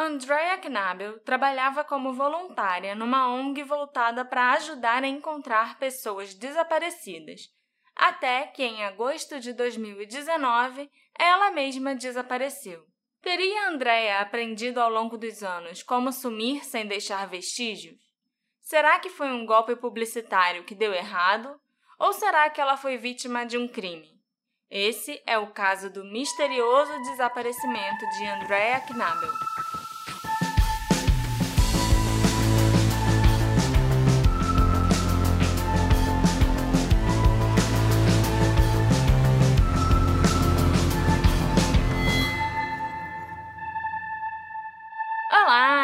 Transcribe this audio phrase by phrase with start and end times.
[0.00, 7.48] Andrea Knabel trabalhava como voluntária numa ONG voltada para ajudar a encontrar pessoas desaparecidas,
[7.96, 10.88] até que em agosto de 2019
[11.18, 12.86] ela mesma desapareceu.
[13.20, 17.98] Teria Andrea aprendido ao longo dos anos como sumir sem deixar vestígios?
[18.60, 21.60] Será que foi um golpe publicitário que deu errado?
[21.98, 24.16] Ou será que ela foi vítima de um crime?
[24.70, 29.67] Esse é o caso do misterioso desaparecimento de Andrea Knabel.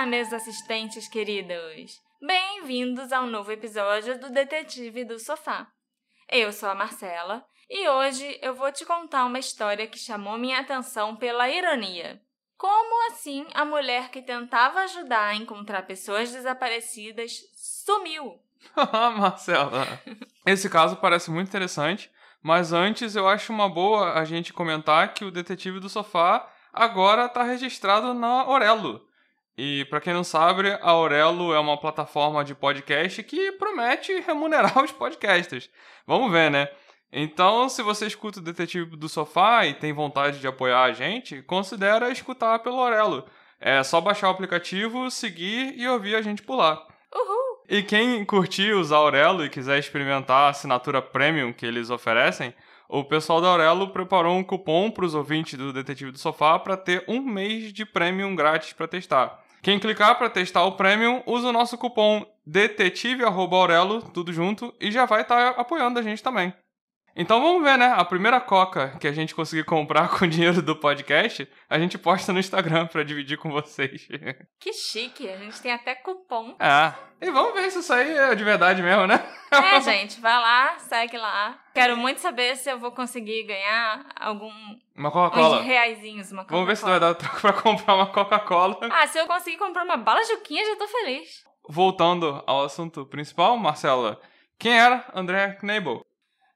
[0.04, 1.98] Olá, meus assistentes queridos!
[2.20, 5.66] Bem-vindos ao novo episódio do Detetive do Sofá.
[6.28, 10.60] Eu sou a Marcela e hoje eu vou te contar uma história que chamou minha
[10.60, 12.20] atenção pela ironia.
[12.58, 18.38] Como assim a mulher que tentava ajudar a encontrar pessoas desaparecidas sumiu?
[19.16, 19.86] Marcela,
[20.44, 25.24] esse caso parece muito interessante, mas antes eu acho uma boa a gente comentar que
[25.24, 29.13] o Detetive do Sofá agora está registrado na Aurelo.
[29.56, 34.82] E para quem não sabe, a Aurelo é uma plataforma de podcast que promete remunerar
[34.82, 35.70] os podcasters.
[36.06, 36.68] Vamos ver, né?
[37.12, 41.40] Então, se você escuta o Detetive do Sofá e tem vontade de apoiar a gente,
[41.42, 43.24] considere escutar pelo Aurelo.
[43.60, 46.84] É só baixar o aplicativo, seguir e ouvir a gente por lá.
[47.14, 47.62] Uhul!
[47.68, 52.52] E quem curtir usar Aurelo e quiser experimentar a assinatura premium que eles oferecem,
[52.88, 56.76] o pessoal da Aurelo preparou um cupom para os ouvintes do Detetive do Sofá para
[56.76, 59.43] ter um mês de premium grátis para testar.
[59.64, 65.06] Quem clicar para testar o Premium, usa o nosso cupom detetive@aurelo, tudo junto, e já
[65.06, 66.52] vai estar tá apoiando a gente também.
[67.16, 67.94] Então vamos ver, né?
[67.96, 71.96] A primeira coca que a gente conseguir comprar com o dinheiro do podcast, a gente
[71.96, 74.08] posta no Instagram para dividir com vocês.
[74.58, 76.56] Que chique, a gente tem até cupom.
[76.58, 76.94] É.
[77.20, 79.22] E vamos ver se isso aí é de verdade mesmo, né?
[79.50, 81.58] É, gente, vai lá, segue lá.
[81.74, 84.50] Quero muito saber se eu vou conseguir ganhar algum.
[84.96, 85.60] Uma Coca-Cola.
[85.60, 86.60] Uns reaisinhos, uma Coca-Cola.
[86.60, 88.78] Vamos ver se vai dar troco pra comprar uma Coca-Cola.
[88.90, 91.44] Ah, se eu conseguir comprar uma bala Juquinha, já tô feliz.
[91.68, 94.18] Voltando ao assunto principal, Marcela,
[94.58, 96.04] quem era André Knebel?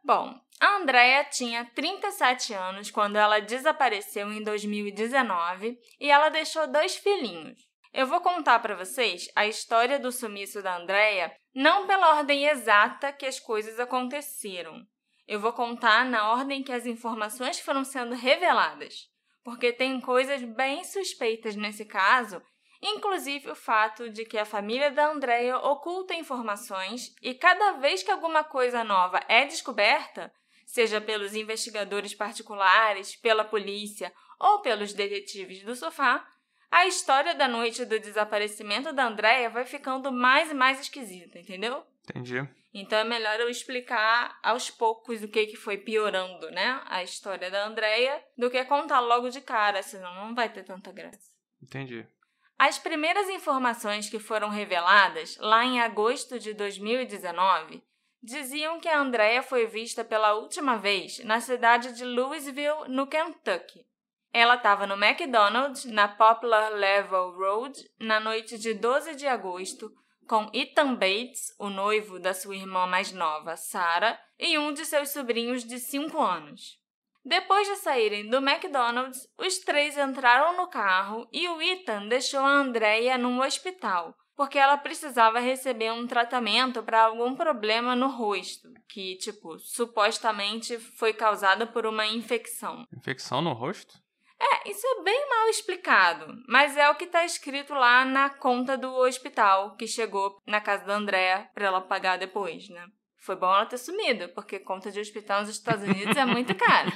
[0.04, 6.96] Bom, a Andrea tinha 37 anos quando ela desapareceu em 2019 e ela deixou dois
[6.96, 7.66] filhinhos.
[7.92, 13.12] Eu vou contar para vocês a história do sumiço da Andrea não pela ordem exata
[13.12, 14.84] que as coisas aconteceram.
[15.26, 19.08] Eu vou contar na ordem que as informações foram sendo reveladas,
[19.44, 22.42] porque tem coisas bem suspeitas nesse caso
[22.80, 28.10] inclusive o fato de que a família da Andrea oculta informações e cada vez que
[28.10, 30.32] alguma coisa nova é descoberta,
[30.68, 36.24] seja pelos investigadores particulares, pela polícia ou pelos detetives do sofá,
[36.70, 41.82] a história da noite do desaparecimento da Andrea vai ficando mais e mais esquisita, entendeu?
[42.04, 42.46] Entendi.
[42.74, 46.82] Então é melhor eu explicar aos poucos o que, que foi piorando, né?
[46.84, 50.92] A história da Andrea, do que contar logo de cara, senão não vai ter tanta
[50.92, 51.32] graça.
[51.62, 52.06] Entendi.
[52.58, 57.82] As primeiras informações que foram reveladas lá em agosto de 2019
[58.22, 63.86] diziam que a Andrea foi vista pela última vez na cidade de Louisville, no Kentucky.
[64.32, 69.90] Ela estava no McDonald's, na Poplar Level Road, na noite de 12 de agosto,
[70.28, 75.08] com Ethan Bates, o noivo da sua irmã mais nova, Sarah, e um de seus
[75.10, 76.78] sobrinhos de 5 anos.
[77.24, 82.48] Depois de saírem do McDonald's, os três entraram no carro e o Ethan deixou a
[82.48, 89.16] Andrea num hospital, porque ela precisava receber um tratamento para algum problema no rosto, que,
[89.16, 92.86] tipo, supostamente foi causado por uma infecção.
[92.96, 94.00] Infecção no rosto?
[94.40, 98.78] É, isso é bem mal explicado, mas é o que está escrito lá na conta
[98.78, 102.86] do hospital que chegou na casa da Andrea para ela pagar depois, né?
[103.16, 106.92] Foi bom ela ter sumido, porque conta de hospital nos Estados Unidos é muito cara.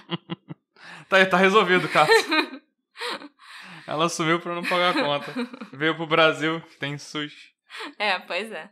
[1.11, 2.09] tá, tá resolvido, cara.
[3.87, 5.33] ela sumiu pra não pagar a conta.
[5.73, 7.33] Veio pro Brasil, que tem SUS.
[7.99, 8.71] É, pois é.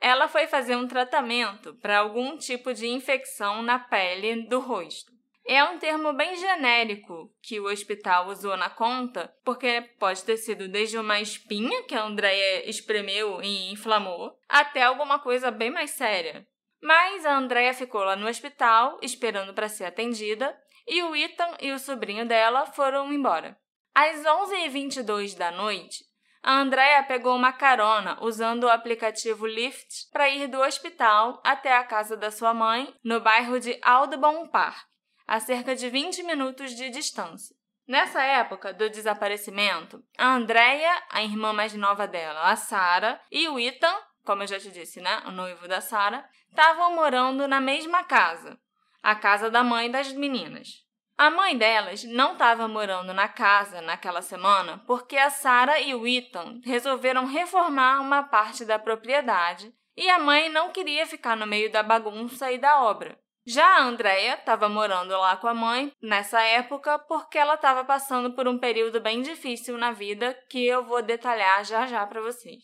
[0.00, 5.12] Ela foi fazer um tratamento para algum tipo de infecção na pele do rosto.
[5.46, 10.68] É um termo bem genérico que o hospital usou na conta, porque pode ter sido
[10.68, 16.46] desde uma espinha que a Andrea espremeu e inflamou, até alguma coisa bem mais séria,
[16.80, 20.56] mas a Andrea ficou lá no hospital, esperando para ser atendida,
[20.86, 23.56] e o Ethan e o sobrinho dela foram embora.
[23.94, 26.02] Às 11h22 da noite,
[26.42, 31.84] a Andrea pegou uma carona usando o aplicativo Lyft para ir do hospital até a
[31.84, 34.86] casa da sua mãe, no bairro de Audubon Park,
[35.26, 37.54] a cerca de 20 minutos de distância.
[37.86, 43.60] Nessa época do desaparecimento, a Andrea, a irmã mais nova dela, a Sarah, e o
[43.60, 43.94] Ethan,
[44.24, 48.58] como eu já te disse, né, o noivo da Sarah, estavam morando na mesma casa,
[49.02, 50.81] a casa da mãe das meninas.
[51.16, 56.06] A mãe delas não estava morando na casa naquela semana porque a Sarah e o
[56.06, 61.70] Ethan resolveram reformar uma parte da propriedade e a mãe não queria ficar no meio
[61.70, 63.18] da bagunça e da obra.
[63.44, 68.34] Já a Andrea estava morando lá com a mãe nessa época porque ela estava passando
[68.34, 72.62] por um período bem difícil na vida que eu vou detalhar já já para vocês.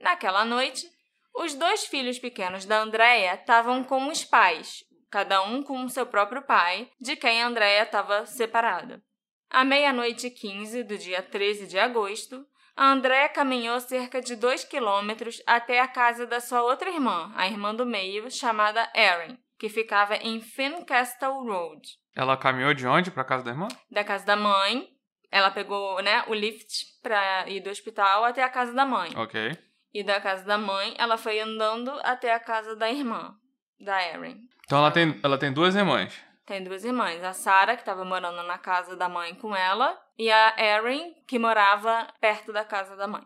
[0.00, 0.86] Naquela noite,
[1.34, 6.42] os dois filhos pequenos da Andrea estavam com os pais, cada um com seu próprio
[6.42, 9.02] pai, de quem a Andrea estava separada.
[9.50, 12.46] À meia-noite e 15 do dia 13 de agosto,
[12.76, 17.46] a Andrea caminhou cerca de dois quilômetros até a casa da sua outra irmã, a
[17.46, 21.82] irmã do meio, chamada Erin, que ficava em Fincastle Road.
[22.14, 23.68] Ela caminhou de onde para casa da irmã?
[23.90, 24.88] Da casa da mãe.
[25.32, 29.12] Ela pegou, né, o lift para ir do hospital até a casa da mãe.
[29.16, 29.56] Ok.
[29.92, 33.34] E da casa da mãe, ela foi andando até a casa da irmã,
[33.80, 34.48] da Erin.
[34.64, 36.14] Então ela tem, ela tem duas irmãs.
[36.46, 40.30] Tem duas irmãs, a Sarah, que estava morando na casa da mãe com ela, e
[40.30, 43.22] a Erin, que morava perto da casa da mãe.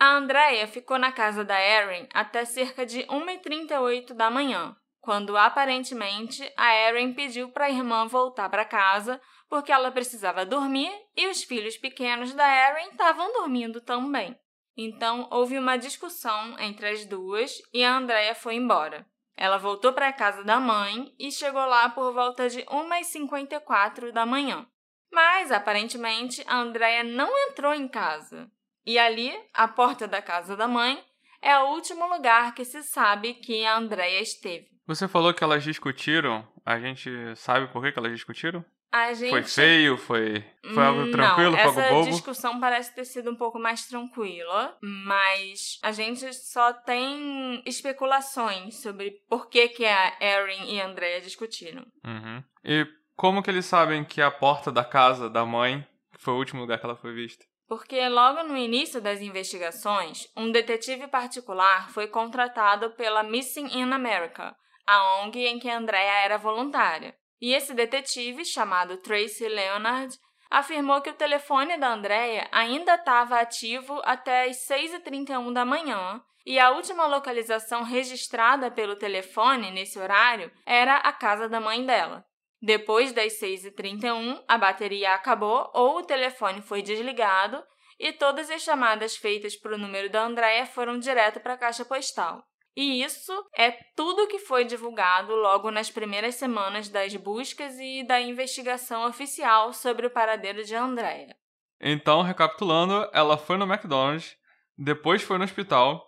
[0.00, 6.50] A Andrea ficou na casa da Erin até cerca de 1h38 da manhã, quando aparentemente
[6.56, 11.42] a Erin pediu para a irmã voltar para casa porque ela precisava dormir e os
[11.42, 14.38] filhos pequenos da Erin estavam dormindo também.
[14.76, 19.04] Então houve uma discussão entre as duas e a Andrea foi embora.
[19.40, 24.26] Ela voltou para a casa da mãe e chegou lá por volta de 1h54 da
[24.26, 24.66] manhã.
[25.12, 28.50] Mas, aparentemente, a Andrea não entrou em casa.
[28.84, 31.00] E ali, a porta da casa da mãe,
[31.40, 34.66] é o último lugar que se sabe que a Andrea esteve.
[34.88, 36.44] Você falou que elas discutiram.
[36.66, 38.64] A gente sabe por que, elas discutiram?
[38.90, 39.30] A gente...
[39.30, 39.96] Foi feio?
[39.98, 41.52] Foi, foi algo Não, tranquilo?
[41.52, 42.10] Foi algo essa bobo?
[42.10, 49.10] discussão parece ter sido um pouco mais tranquila, mas a gente só tem especulações sobre
[49.28, 51.84] por que, que a Erin e a Andrea discutiram.
[52.04, 52.42] Uhum.
[52.64, 55.86] E como que eles sabem que a porta da casa da mãe
[56.18, 57.44] foi o último lugar que ela foi vista?
[57.68, 64.56] Porque logo no início das investigações, um detetive particular foi contratado pela Missing in America,
[64.86, 67.14] a ONG em que a Andrea era voluntária.
[67.40, 70.16] E esse detetive, chamado Tracy Leonard,
[70.50, 76.58] afirmou que o telefone da Andrea ainda estava ativo até as 6h31 da manhã e
[76.58, 82.24] a última localização registrada pelo telefone nesse horário era a casa da mãe dela.
[82.60, 87.62] Depois das 6h31, a bateria acabou ou o telefone foi desligado
[87.98, 91.84] e todas as chamadas feitas para o número da Andrea foram direto para a caixa
[91.84, 92.42] postal.
[92.80, 98.20] E isso é tudo que foi divulgado logo nas primeiras semanas das buscas e da
[98.20, 101.34] investigação oficial sobre o paradeiro de Andrea.
[101.80, 104.36] Então, recapitulando, ela foi no McDonald's,
[104.76, 106.06] depois foi no hospital,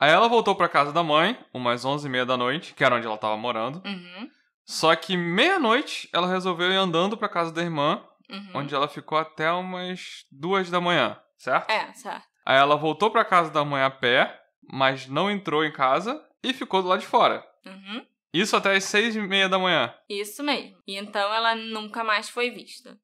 [0.00, 3.18] aí ela voltou pra casa da mãe, umas 11h30 da noite, que era onde ela
[3.18, 3.82] tava morando.
[3.84, 4.30] Uhum,
[4.64, 8.52] Só que meia-noite ela resolveu ir andando pra casa da irmã, uhum.
[8.54, 11.70] onde ela ficou até umas duas da manhã, certo?
[11.70, 12.24] É, certo.
[12.46, 16.52] Aí ela voltou pra casa da mãe a pé, mas não entrou em casa e
[16.52, 17.44] ficou do lado de fora.
[17.64, 18.04] Uhum.
[18.32, 19.94] Isso até as seis e meia da manhã.
[20.08, 20.76] Isso mesmo.
[20.86, 22.98] E então ela nunca mais foi vista.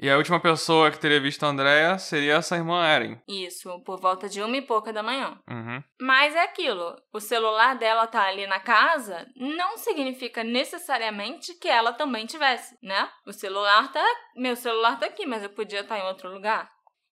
[0.00, 3.20] E a última pessoa que teria visto a Andrea seria essa irmã Erin.
[3.26, 5.36] Isso, por volta de uma e pouca da manhã.
[5.50, 5.82] Uhum.
[6.00, 11.92] Mas é aquilo, o celular dela tá ali na casa não significa necessariamente que ela
[11.92, 13.10] também tivesse, né?
[13.26, 14.04] O celular tá,
[14.36, 16.70] meu celular tá aqui, mas eu podia estar em outro lugar.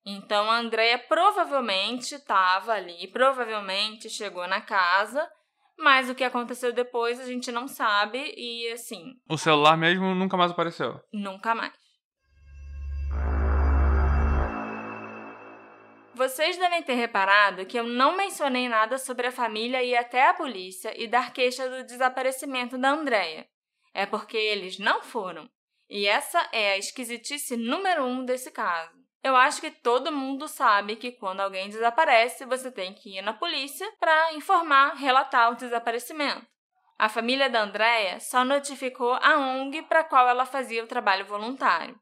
[0.08, 5.28] Então a Andrea provavelmente estava ali, provavelmente chegou na casa,
[5.76, 10.36] mas o que aconteceu depois a gente não sabe e assim, O celular mesmo nunca
[10.36, 11.00] mais apareceu.
[11.12, 11.72] nunca mais.
[16.14, 20.32] Vocês devem ter reparado que eu não mencionei nada sobre a família ir até a
[20.34, 23.46] polícia e dar queixa do desaparecimento da Andrea.
[23.92, 25.46] É porque eles não foram.
[25.90, 29.05] E essa é a esquisitice número um desse caso.
[29.26, 33.32] Eu acho que todo mundo sabe que quando alguém desaparece, você tem que ir na
[33.32, 36.46] polícia para informar, relatar o desaparecimento.
[36.96, 41.98] A família da Andrea só notificou a ONG para qual ela fazia o trabalho voluntário.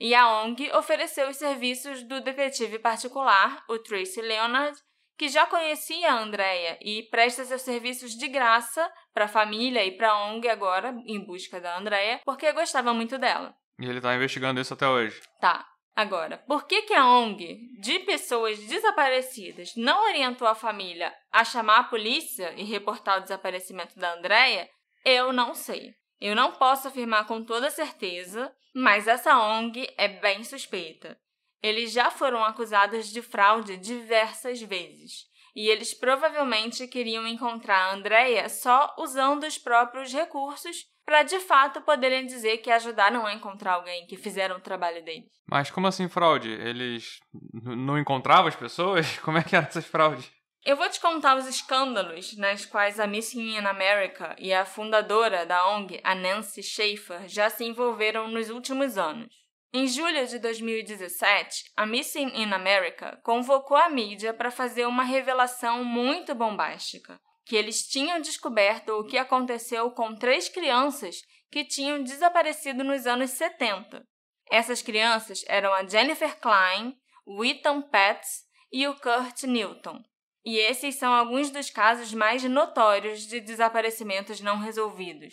[0.00, 4.74] E a ONG ofereceu os serviços do detetive particular, o Tracy Leonard,
[5.18, 9.90] que já conhecia a Andrea e presta seus serviços de graça para a família e
[9.90, 13.54] para a ONG agora, em busca da Andrea, porque gostava muito dela.
[13.78, 15.20] E ele tá investigando isso até hoje.
[15.38, 15.66] Tá.
[15.94, 21.80] Agora, por que, que a ONG de pessoas desaparecidas não orientou a família a chamar
[21.80, 24.68] a polícia e reportar o desaparecimento da Andrea?
[25.04, 25.94] Eu não sei.
[26.18, 31.18] Eu não posso afirmar com toda certeza, mas essa ONG é bem suspeita.
[31.62, 35.26] Eles já foram acusados de fraude diversas vezes.
[35.54, 41.80] E eles provavelmente queriam encontrar a Andrea só usando os próprios recursos para de fato
[41.80, 45.32] poderem dizer que ajudaram a encontrar alguém, que fizeram o trabalho deles.
[45.46, 46.50] Mas como assim fraude?
[46.50, 47.18] Eles
[47.52, 49.18] não encontravam as pessoas?
[49.20, 50.30] Como é que eram essas fraudes?
[50.64, 55.44] Eu vou te contar os escândalos nas quais a Missing in America e a fundadora
[55.44, 59.41] da ONG, a Nancy Schaefer, já se envolveram nos últimos anos.
[59.74, 65.82] Em julho de 2017, a Missing in America convocou a mídia para fazer uma revelação
[65.82, 72.84] muito bombástica, que eles tinham descoberto o que aconteceu com três crianças que tinham desaparecido
[72.84, 74.06] nos anos 70.
[74.50, 80.02] Essas crianças eram a Jennifer Klein, o Ethan Pets e o Kurt Newton.
[80.44, 85.32] E esses são alguns dos casos mais notórios de desaparecimentos não resolvidos.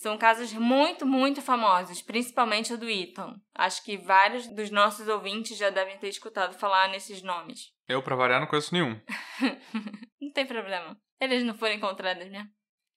[0.00, 3.34] São casos muito, muito famosos, principalmente o do Ethan.
[3.54, 7.70] Acho que vários dos nossos ouvintes já devem ter escutado falar nesses nomes.
[7.86, 8.98] Eu, pra variar, não conheço nenhum.
[10.18, 10.96] não tem problema.
[11.20, 12.48] Eles não foram encontrados mesmo.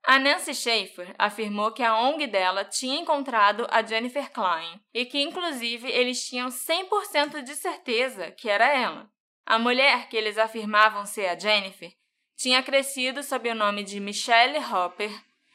[0.05, 5.21] A Nancy Schaefer afirmou que a ONG dela tinha encontrado a Jennifer Klein e que,
[5.21, 9.09] inclusive, eles tinham 100% de certeza que era ela.
[9.45, 11.91] A mulher que eles afirmavam ser a Jennifer
[12.37, 15.11] tinha crescido sob o nome de Michelle Hopper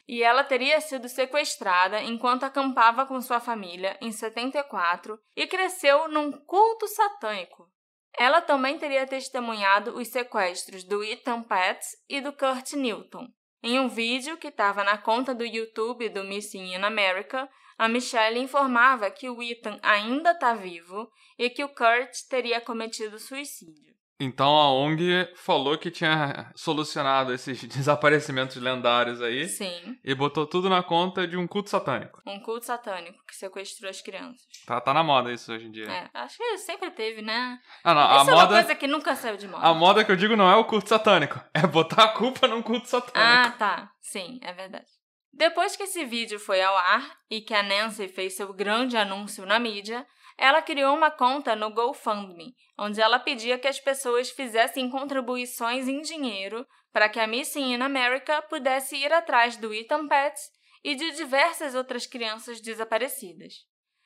[0.09, 6.31] e ela teria sido sequestrada enquanto acampava com sua família em 74 e cresceu num
[6.31, 7.71] culto satânico.
[8.17, 13.27] Ela também teria testemunhado os sequestros do Ethan Pets e do Kurt Newton.
[13.61, 17.47] Em um vídeo que estava na conta do YouTube do Missing in America,
[17.77, 23.19] a Michelle informava que o Ethan ainda está vivo e que o Kurt teria cometido
[23.19, 23.98] suicídio.
[24.19, 29.47] Então a ONG falou que tinha solucionado esses desaparecimentos lendários aí.
[29.47, 29.97] Sim.
[30.03, 32.21] E botou tudo na conta de um culto satânico.
[32.27, 34.41] Um culto satânico que sequestrou as crianças.
[34.65, 35.89] Tá, tá na moda isso hoje em dia.
[35.89, 37.57] É, acho que sempre teve, né?
[37.83, 38.53] Ah, não, Isso a é moda.
[38.53, 39.65] uma coisa que nunca saiu de moda.
[39.65, 42.61] A moda que eu digo não é o culto satânico, é botar a culpa num
[42.61, 43.17] culto satânico.
[43.17, 43.91] Ah, tá.
[44.01, 44.85] Sim, é verdade.
[45.31, 49.45] Depois que esse vídeo foi ao ar e que a Nancy fez seu grande anúncio
[49.45, 50.05] na mídia,
[50.39, 56.01] ela criou uma conta no GoFundMe, onde ela pedia que as pessoas fizessem contribuições em
[56.01, 60.49] dinheiro para que a Missing in America pudesse ir atrás do Ethan Pets
[60.81, 63.53] e de diversas outras crianças desaparecidas.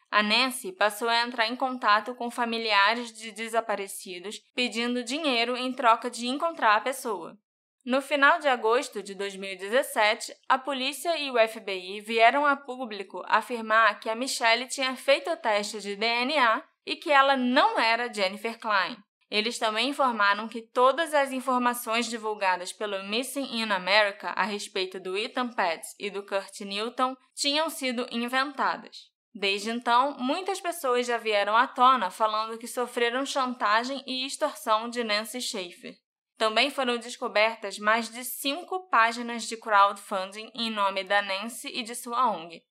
[0.10, 6.10] A Nancy passou a entrar em contato com familiares de desaparecidos pedindo dinheiro em troca
[6.10, 7.38] de encontrar a pessoa.
[7.86, 14.00] No final de agosto de 2017, a polícia e o FBI vieram a público afirmar
[14.00, 18.58] que a Michelle tinha feito o teste de DNA e que ela não era Jennifer
[18.58, 18.96] Klein.
[19.30, 25.18] Eles também informaram que todas as informações divulgadas pelo Missing in America a respeito do
[25.18, 29.12] Ethan Pets e do Kurt Newton tinham sido inventadas.
[29.36, 35.04] Desde então, muitas pessoas já vieram à tona falando que sofreram chantagem e extorsão de
[35.04, 36.03] Nancy Schaefer.
[36.44, 41.96] Também foram descobertas mais de cinco páginas de crowdfunding em nome da Nancy e de
[41.96, 42.62] sua ONG.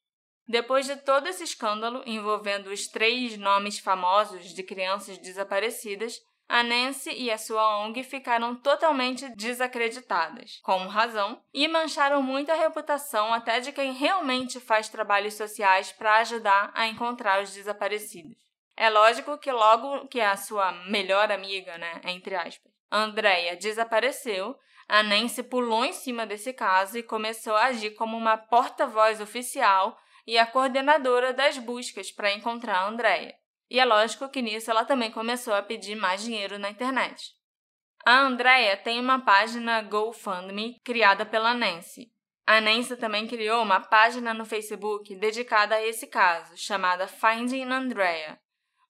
[0.46, 7.14] Depois de todo esse escândalo envolvendo os três nomes famosos de crianças desaparecidas, a Nancy
[7.14, 13.58] e a sua ONG ficaram totalmente desacreditadas, com razão, e mancharam muito a reputação até
[13.58, 18.36] de quem realmente faz trabalhos sociais para ajudar a encontrar os desaparecidos.
[18.76, 24.54] É lógico que logo que a sua melhor amiga, né, entre aspas, Andrea desapareceu,
[24.86, 29.96] a Nancy pulou em cima desse caso e começou a agir como uma porta-voz oficial
[30.26, 33.34] e a coordenadora das buscas para encontrar a Andrea.
[33.70, 37.32] E é lógico que nisso ela também começou a pedir mais dinheiro na internet.
[38.04, 42.10] A Andrea tem uma página GoFundMe criada pela Nancy.
[42.46, 48.38] A Nancy também criou uma página no Facebook dedicada a esse caso, chamada Finding Andrea,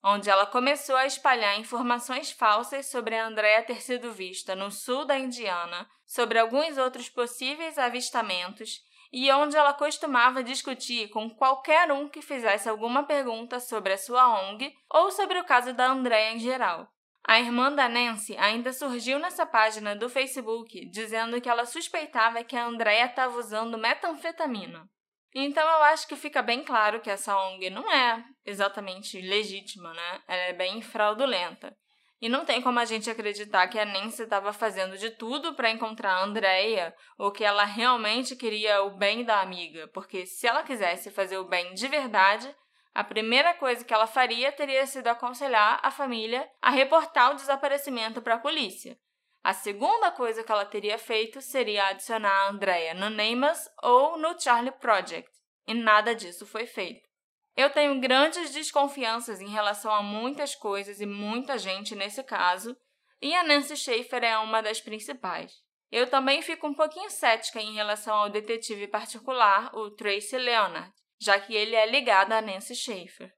[0.02, 5.04] onde ela começou a espalhar informações falsas sobre a Andrea ter sido vista no sul
[5.04, 8.80] da Indiana, sobre alguns outros possíveis avistamentos
[9.12, 14.40] e onde ela costumava discutir com qualquer um que fizesse alguma pergunta sobre a sua
[14.40, 16.88] ONG ou sobre o caso da Andrea em geral.
[17.24, 22.56] A irmã da Nancy ainda surgiu nessa página do Facebook dizendo que ela suspeitava que
[22.56, 24.88] a Andrea estava usando metanfetamina.
[25.34, 30.22] Então eu acho que fica bem claro que essa ONG não é exatamente legítima, né?
[30.28, 31.74] Ela é bem fraudulenta.
[32.20, 35.70] E não tem como a gente acreditar que a Nancy estava fazendo de tudo para
[35.70, 40.62] encontrar a Andrea ou que ela realmente queria o bem da amiga, porque se ela
[40.62, 42.54] quisesse fazer o bem de verdade,
[42.94, 48.22] a primeira coisa que ela faria teria sido aconselhar a família a reportar o desaparecimento
[48.22, 48.96] para a polícia.
[49.42, 54.38] A segunda coisa que ela teria feito seria adicionar a Andrea no Neymas ou no
[54.40, 55.28] Charlie Project.
[55.66, 57.08] e nada disso foi feito.
[57.56, 62.76] Eu tenho grandes desconfianças em relação a muitas coisas e muita gente nesse caso,
[63.20, 65.52] e a Nancy Schaefer é uma das principais.
[65.90, 71.38] Eu também fico um pouquinho cética em relação ao detetive particular, o Tracy Leonard, já
[71.38, 73.32] que ele é ligado a Nancy Schaefer.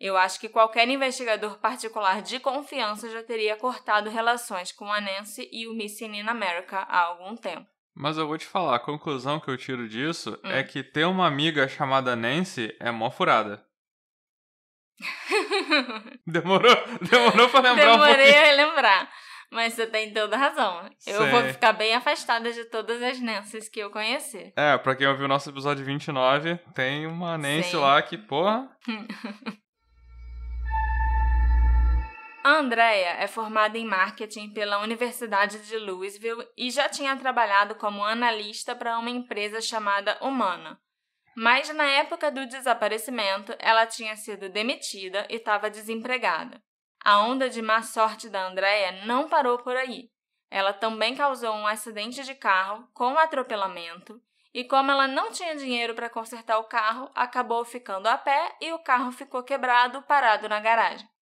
[0.00, 5.48] Eu acho que qualquer investigador particular de confiança já teria cortado relações com a Nancy
[5.52, 7.66] e o Missing in America há algum tempo.
[7.96, 10.50] Mas eu vou te falar, a conclusão que eu tiro disso Hum.
[10.50, 13.64] é que ter uma amiga chamada Nancy é mó furada.
[16.26, 16.76] Demorou?
[17.10, 18.48] Demorou pra lembrar um Demorei pouquinho.
[18.48, 19.12] a lembrar,
[19.50, 20.84] mas você tem toda razão.
[21.06, 21.30] Eu Sei.
[21.30, 24.52] vou ficar bem afastada de todas as Nancys que eu conhecer.
[24.56, 27.76] É, pra quem ouviu o nosso episódio 29, tem uma Nancy Sim.
[27.76, 28.68] lá que, porra,
[32.46, 38.04] A Andrea é formada em marketing pela Universidade de Louisville e já tinha trabalhado como
[38.04, 40.78] analista para uma empresa chamada Humana.
[41.34, 46.62] Mas na época do desaparecimento, ela tinha sido demitida e estava desempregada.
[47.02, 50.10] A onda de má sorte da Andrea não parou por aí.
[50.50, 54.20] Ela também causou um acidente de carro com atropelamento
[54.52, 58.70] e, como ela não tinha dinheiro para consertar o carro, acabou ficando a pé e
[58.74, 61.13] o carro ficou quebrado parado na garagem.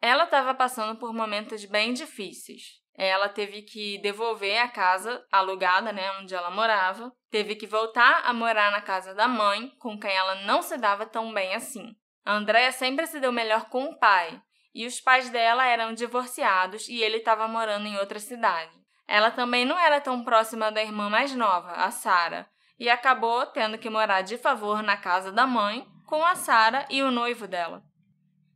[0.00, 2.78] Ela estava passando por momentos bem difíceis.
[2.96, 8.32] Ela teve que devolver a casa alugada, né, onde ela morava, teve que voltar a
[8.32, 11.94] morar na casa da mãe, com quem ela não se dava tão bem assim.
[12.24, 14.42] A Andrea sempre se deu melhor com o pai,
[14.74, 18.76] e os pais dela eram divorciados e ele estava morando em outra cidade.
[19.06, 23.78] Ela também não era tão próxima da irmã mais nova, a Sara, e acabou tendo
[23.78, 27.82] que morar de favor na casa da mãe com a Sara e o noivo dela.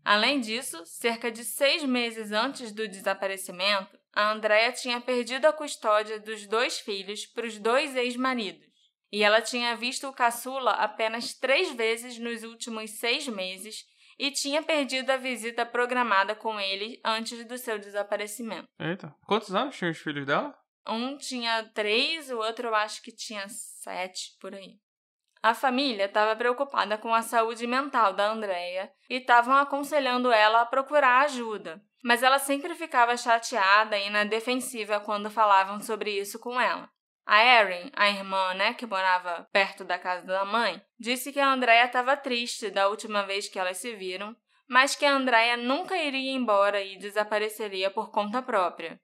[0.05, 6.19] Além disso, cerca de seis meses antes do desaparecimento, a Andrea tinha perdido a custódia
[6.19, 8.67] dos dois filhos para os dois ex-maridos.
[9.11, 13.85] E ela tinha visto o caçula apenas três vezes nos últimos seis meses
[14.19, 18.65] e tinha perdido a visita programada com ele antes do seu desaparecimento.
[18.79, 19.15] Eita.
[19.27, 20.55] Quantos anos tinham os filhos dela?
[20.89, 24.79] Um tinha três, o outro eu acho que tinha sete por aí.
[25.43, 30.67] A família estava preocupada com a saúde mental da Andrea e estavam aconselhando ela a
[30.67, 36.61] procurar ajuda, mas ela sempre ficava chateada e na defensiva quando falavam sobre isso com
[36.61, 36.89] ela.
[37.27, 41.53] A Erin, a irmã, né, que morava perto da casa da mãe, disse que a
[41.53, 44.37] Andrea estava triste da última vez que elas se viram,
[44.69, 49.01] mas que a Andrea nunca iria embora e desapareceria por conta própria.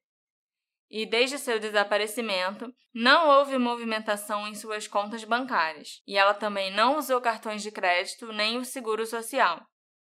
[0.90, 6.96] E desde seu desaparecimento, não houve movimentação em suas contas bancárias, e ela também não
[6.96, 9.60] usou cartões de crédito nem o seguro social.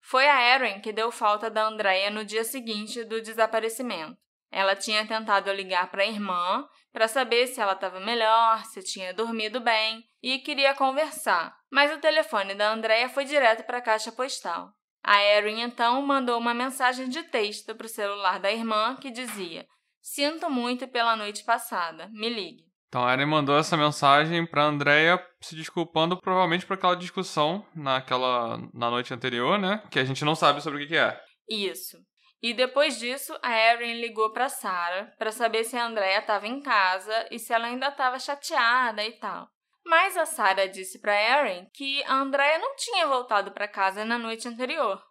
[0.02, 4.18] Foi a Erin que deu falta da Andrea no dia seguinte do desaparecimento.
[4.52, 9.14] Ela tinha tentado ligar para a irmã para saber se ela estava melhor, se tinha
[9.14, 14.12] dormido bem e queria conversar, mas o telefone da Andrea foi direto para a caixa
[14.12, 14.74] postal.
[15.04, 19.66] A Erin então mandou uma mensagem de texto para o celular da irmã que dizia:
[20.02, 22.72] Sinto muito pela noite passada, me ligue.
[22.88, 28.58] Então a Erin mandou essa mensagem pra Andrea se desculpando provavelmente por aquela discussão naquela
[28.74, 29.82] na noite anterior, né?
[29.90, 31.18] Que a gente não sabe sobre o que, que é.
[31.50, 31.98] Isso.
[32.42, 36.60] E depois disso, a Erin ligou para Sarah para saber se a Andrea estava em
[36.62, 39.48] casa e se ela ainda estava chateada e tal.
[39.86, 44.18] Mas a Sarah disse para Erin que a Andrea não tinha voltado para casa na
[44.18, 45.02] noite anterior.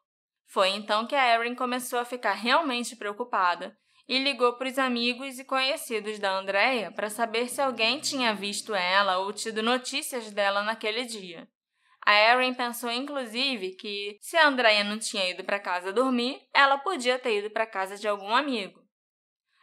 [0.50, 5.38] Foi então que a Erin começou a ficar realmente preocupada e ligou para os amigos
[5.38, 10.64] e conhecidos da Andrea para saber se alguém tinha visto ela ou tido notícias dela
[10.64, 11.46] naquele dia.
[12.04, 16.78] A Erin pensou inclusive que se a Andrea não tinha ido para casa dormir, ela
[16.78, 18.80] podia ter ido para casa de algum amigo.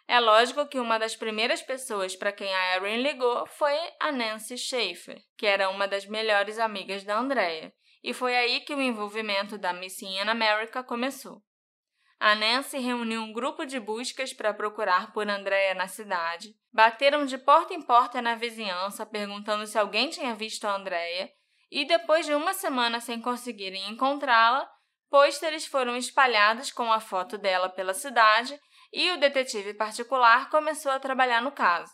[0.07, 4.57] É lógico que uma das primeiras pessoas para quem a Erin ligou foi a Nancy
[4.57, 9.57] Schaefer, que era uma das melhores amigas da Andrea, e foi aí que o envolvimento
[9.57, 11.41] da Missing in America começou.
[12.19, 17.37] A Nancy reuniu um grupo de buscas para procurar por Andrea na cidade, bateram de
[17.37, 21.29] porta em porta na vizinhança perguntando se alguém tinha visto a Andrea,
[21.69, 24.67] e depois de uma semana sem conseguirem encontrá-la,
[25.09, 28.59] pôsteres foram espalhados com a foto dela pela cidade
[28.91, 31.93] e o detetive particular começou a trabalhar no caso.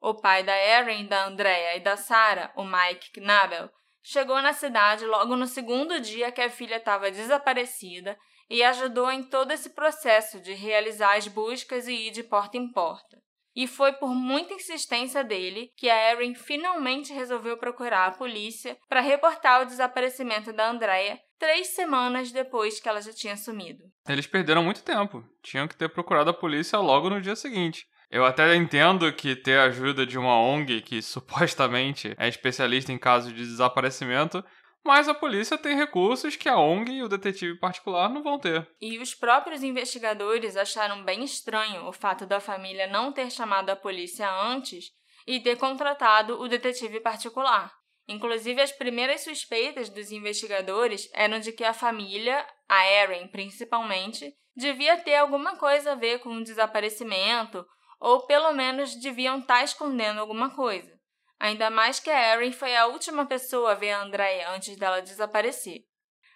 [0.00, 3.70] O pai da Erin, da Andrea e da Sarah, o Mike Knabel,
[4.08, 8.16] chegou na cidade logo no segundo dia que a filha estava desaparecida
[8.48, 12.70] e ajudou em todo esse processo de realizar as buscas e ir de porta em
[12.70, 13.18] porta.
[13.54, 19.00] E foi por muita insistência dele que a Erin finalmente resolveu procurar a polícia para
[19.00, 23.82] reportar o desaparecimento da Andrea três semanas depois que ela já tinha sumido.
[24.08, 25.24] Eles perderam muito tempo.
[25.42, 27.86] Tinham que ter procurado a polícia logo no dia seguinte.
[28.10, 32.98] Eu até entendo que ter a ajuda de uma ONG que supostamente é especialista em
[32.98, 34.44] casos de desaparecimento,
[34.84, 38.68] mas a polícia tem recursos que a ONG e o detetive particular não vão ter.
[38.80, 43.76] E os próprios investigadores acharam bem estranho o fato da família não ter chamado a
[43.76, 44.92] polícia antes
[45.26, 47.72] e ter contratado o detetive particular.
[48.08, 54.96] Inclusive, as primeiras suspeitas dos investigadores eram de que a família, a Erin principalmente, devia
[54.98, 57.66] ter alguma coisa a ver com o desaparecimento,
[58.00, 60.96] ou pelo menos deviam estar escondendo alguma coisa.
[61.38, 65.02] Ainda mais que a Erin foi a última pessoa a ver a Andrea antes dela
[65.02, 65.84] desaparecer.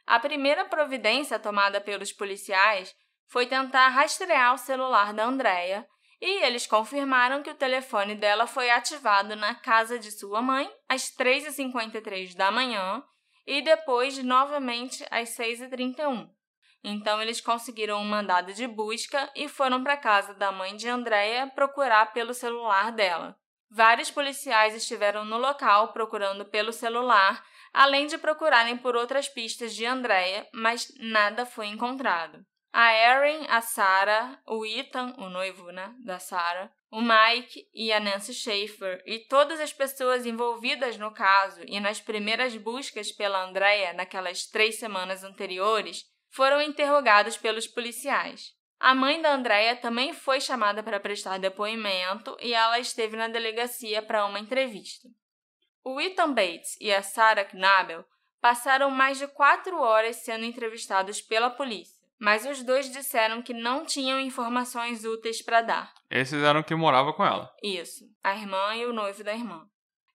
[0.07, 2.94] A primeira providência tomada pelos policiais
[3.29, 5.87] foi tentar rastrear o celular da Andrea
[6.20, 11.05] e eles confirmaram que o telefone dela foi ativado na casa de sua mãe às
[11.16, 13.03] 3h53 da manhã
[13.46, 16.29] e depois novamente às 6h31.
[16.82, 21.46] Então eles conseguiram um mandado de busca e foram para casa da mãe de Andrea
[21.48, 23.36] procurar pelo celular dela.
[23.70, 29.86] Vários policiais estiveram no local procurando pelo celular, além de procurarem por outras pistas de
[29.86, 32.44] Andrea, mas nada foi encontrado.
[32.72, 38.00] A Erin, a Sarah, o Ethan, o noivo, né, da Sarah, o Mike e a
[38.00, 43.92] Nancy Schaefer e todas as pessoas envolvidas no caso e nas primeiras buscas pela Andrea
[43.92, 48.52] naquelas três semanas anteriores foram interrogados pelos policiais.
[48.78, 54.00] A mãe da Andrea também foi chamada para prestar depoimento e ela esteve na delegacia
[54.00, 55.06] para uma entrevista.
[55.84, 58.04] O Ethan Bates e a Sarah Knabel
[58.40, 63.84] passaram mais de quatro horas sendo entrevistados pela polícia, mas os dois disseram que não
[63.84, 65.92] tinham informações úteis para dar.
[66.10, 67.52] Esses eram que morava com ela.
[67.62, 69.66] Isso, a irmã e o noivo da irmã.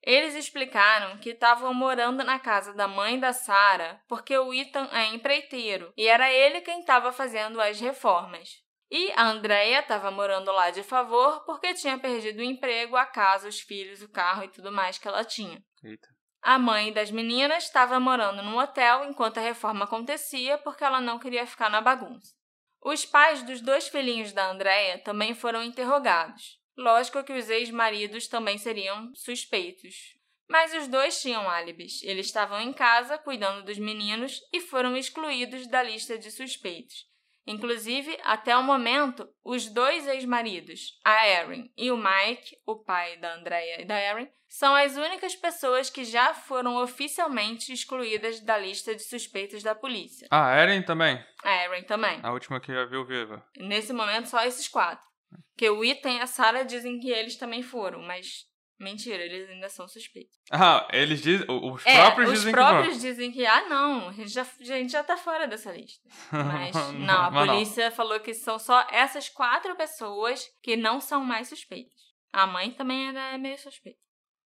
[0.05, 5.07] Eles explicaram que estavam morando na casa da mãe da Sara porque o Ethan é
[5.07, 8.63] empreiteiro e era ele quem estava fazendo as reformas.
[8.91, 13.47] E a Andrea estava morando lá de favor porque tinha perdido o emprego, a casa,
[13.47, 15.59] os filhos, o carro e tudo mais que ela tinha.
[15.83, 16.07] Eita.
[16.39, 21.17] A mãe das meninas estava morando num hotel enquanto a reforma acontecia porque ela não
[21.17, 22.31] queria ficar na bagunça.
[22.79, 26.59] Os pais dos dois filhinhos da Andrea também foram interrogados.
[26.77, 30.15] Lógico que os ex-maridos também seriam suspeitos.
[30.47, 32.03] Mas os dois tinham álibis.
[32.03, 37.05] Eles estavam em casa cuidando dos meninos e foram excluídos da lista de suspeitos.
[37.47, 43.35] Inclusive, até o momento, os dois ex-maridos, a Erin e o Mike, o pai da
[43.35, 48.95] Andrea e da Erin, são as únicas pessoas que já foram oficialmente excluídas da lista
[48.95, 50.27] de suspeitos da polícia.
[50.31, 51.23] Ah, a Erin também?
[51.43, 52.19] A Erin também.
[52.23, 53.45] A última que já viu viva.
[53.57, 55.05] Nesse momento, só esses quatro.
[55.53, 58.45] Porque o Ethan e a Sarah dizem que eles também foram, mas
[58.77, 60.35] mentira, eles ainda são suspeitos.
[60.51, 61.45] Ah, eles dizem.
[61.49, 64.91] Os É, próprios os dizem próprios dizem que, ah, não, a gente, já, a gente
[64.91, 66.01] já tá fora dessa lista.
[66.31, 67.53] Mas não, a Mas não.
[67.53, 71.93] polícia falou que são só essas quatro pessoas que não são mais suspeitas.
[72.33, 73.99] A mãe também era meio suspeita.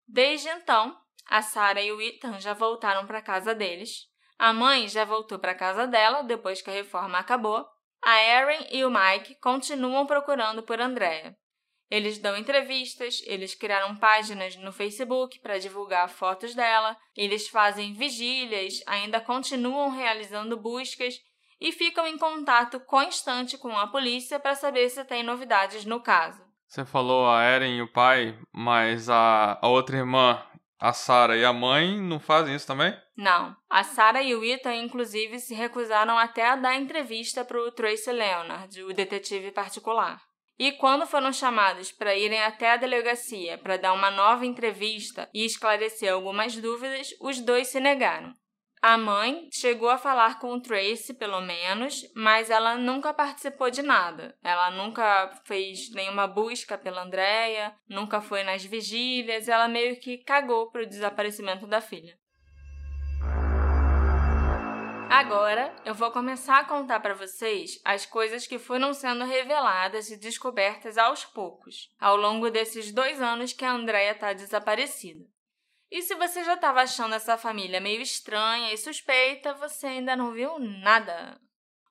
[0.06, 4.08] Desde então, a Sarah e o Ethan já voltaram para casa deles.
[4.38, 7.66] A mãe já voltou para casa dela depois que a reforma acabou.
[8.02, 11.36] A Erin e o Mike continuam procurando por Andrea.
[11.90, 18.80] Eles dão entrevistas, eles criaram páginas no Facebook para divulgar fotos dela, eles fazem vigílias,
[18.86, 21.16] ainda continuam realizando buscas
[21.60, 26.40] e ficam em contato constante com a polícia para saber se tem novidades no caso.
[26.66, 30.40] Você falou a Eren e o pai, mas a, a outra irmã,
[30.78, 32.96] a Sarah e a mãe não fazem isso também?
[33.20, 33.54] Não.
[33.68, 38.10] A Sarah e o Ethan, inclusive, se recusaram até a dar entrevista para o Tracy
[38.10, 40.22] Leonard, o detetive particular.
[40.58, 45.44] E quando foram chamados para irem até a delegacia para dar uma nova entrevista e
[45.44, 48.32] esclarecer algumas dúvidas, os dois se negaram.
[48.80, 53.82] A mãe chegou a falar com o Tracy, pelo menos, mas ela nunca participou de
[53.82, 54.34] nada.
[54.42, 60.70] Ela nunca fez nenhuma busca pela Andrea, nunca foi nas vigílias, ela meio que cagou
[60.70, 62.18] para o desaparecimento da filha.
[65.10, 70.16] Agora, eu vou começar a contar para vocês as coisas que foram sendo reveladas e
[70.16, 75.24] descobertas aos poucos, ao longo desses dois anos que a Andrea está desaparecida.
[75.90, 80.30] E se você já estava achando essa família meio estranha e suspeita, você ainda não
[80.30, 81.40] viu nada.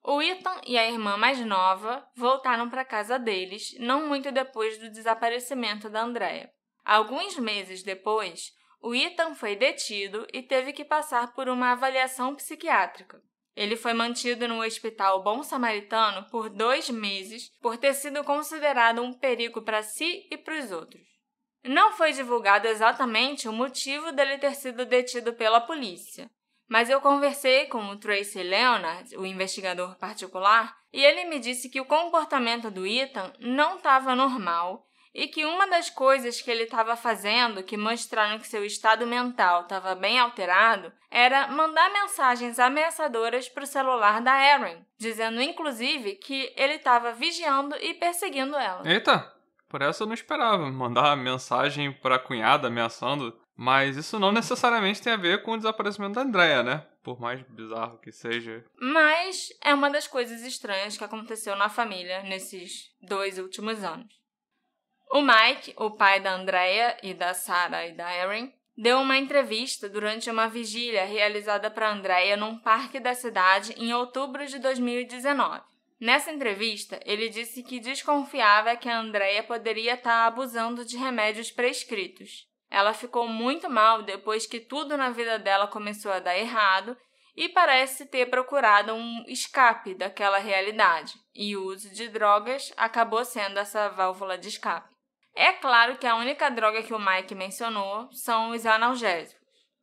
[0.01, 4.89] O Ethan e a irmã mais nova voltaram para casa deles não muito depois do
[4.89, 6.49] desaparecimento da Andrea.
[6.85, 13.21] Alguns meses depois, o Ethan foi detido e teve que passar por uma avaliação psiquiátrica.
[13.55, 19.11] Ele foi mantido no Hospital Bom Samaritano por dois meses por ter sido considerado um
[19.11, 21.01] perigo para si e para os outros.
[21.63, 26.31] Não foi divulgado exatamente o motivo dele ter sido detido pela polícia,
[26.69, 31.81] mas eu conversei com o Tracy Leonard, o investigador particular, e ele me disse que
[31.81, 36.95] o comportamento do Ethan não estava normal e que uma das coisas que ele estava
[36.95, 43.63] fazendo que mostraram que seu estado mental estava bem alterado era mandar mensagens ameaçadoras para
[43.63, 48.87] o celular da Erin, dizendo inclusive que ele estava vigiando e perseguindo ela.
[48.87, 49.33] Eita,
[49.67, 50.69] por essa eu não esperava.
[50.69, 53.39] Mandar mensagem para a cunhada ameaçando.
[53.61, 56.87] Mas isso não necessariamente tem a ver com o desaparecimento da Andrea, né?
[57.03, 58.63] Por mais bizarro que seja.
[58.79, 64.18] Mas é uma das coisas estranhas que aconteceu na família nesses dois últimos anos.
[65.11, 69.89] O Mike, o pai da Andrea e da Sarah e da Erin, deu uma entrevista
[69.89, 75.61] durante uma vigília realizada para Andrea num parque da cidade em outubro de 2019.
[75.99, 81.49] Nessa entrevista, ele disse que desconfiava que a Andrea poderia estar tá abusando de remédios
[81.49, 82.47] prescritos.
[82.69, 86.95] Ela ficou muito mal depois que tudo na vida dela começou a dar errado
[87.35, 93.57] e parece ter procurado um escape daquela realidade, e o uso de drogas acabou sendo
[93.57, 94.88] essa válvula de escape.
[95.41, 99.39] É claro que a única droga que o Mike mencionou são os analgésicos.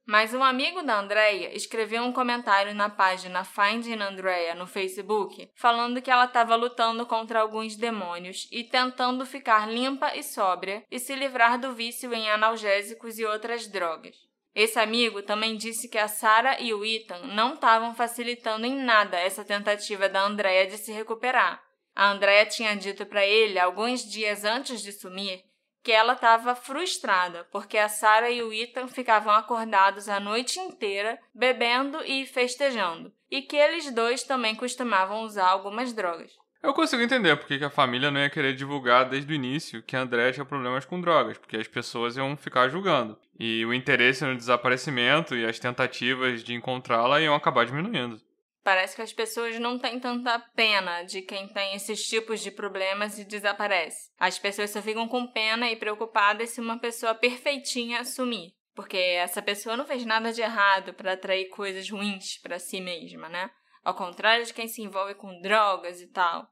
[0.07, 6.03] Mas um amigo da Andrea escreveu um comentário na página Finding Andrea no Facebook, falando
[6.03, 11.14] que ela estava lutando contra alguns demônios e tentando ficar limpa e sóbria e se
[11.14, 14.14] livrar do vício em analgésicos e outras drogas.
[14.55, 19.19] Esse amigo também disse que a Sarah e o Ethan não estavam facilitando em nada
[19.19, 21.64] essa tentativa da Andrea de se recuperar,
[21.97, 25.42] a Andrea tinha dito para ele, alguns dias antes de sumir,
[25.87, 31.16] que ela estava frustrada porque a Sarah e o Ethan ficavam acordados a noite inteira,
[31.33, 36.33] bebendo e festejando, e que eles dois também costumavam usar algumas drogas.
[36.61, 40.01] Eu consigo entender porque a família não ia querer divulgar desde o início que a
[40.01, 43.16] Andrea tinha problemas com drogas, porque as pessoas iam ficar julgando.
[43.38, 48.20] E o interesse no desaparecimento e as tentativas de encontrá-la iam acabar diminuindo.
[48.66, 53.16] Parece que as pessoas não têm tanta pena de quem tem esses tipos de problemas
[53.16, 54.11] e desaparece.
[54.18, 58.55] As pessoas só ficam com pena e preocupadas se uma pessoa perfeitinha sumir.
[58.74, 63.29] Porque essa pessoa não fez nada de errado para atrair coisas ruins para si mesma,
[63.29, 63.52] né?
[63.85, 66.50] Ao contrário de quem se envolve com drogas e tal.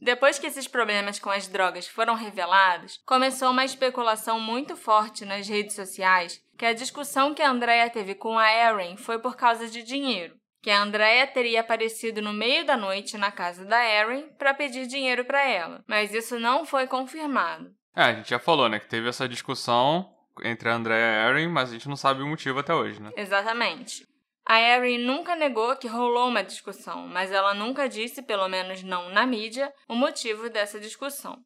[0.00, 5.48] Depois que esses problemas com as drogas foram revelados, começou uma especulação muito forte nas
[5.48, 9.66] redes sociais que a discussão que a Andrea teve com a Erin foi por causa
[9.68, 14.30] de dinheiro que a Andrea teria aparecido no meio da noite na casa da Erin
[14.38, 17.70] para pedir dinheiro para ela, mas isso não foi confirmado.
[17.94, 20.10] É, a gente já falou, né, que teve essa discussão
[20.42, 22.98] entre a Andrea e a Erin, mas a gente não sabe o motivo até hoje,
[22.98, 23.10] né?
[23.14, 24.06] Exatamente.
[24.46, 29.10] A Erin nunca negou que rolou uma discussão, mas ela nunca disse, pelo menos não
[29.10, 31.36] na mídia, o motivo dessa discussão.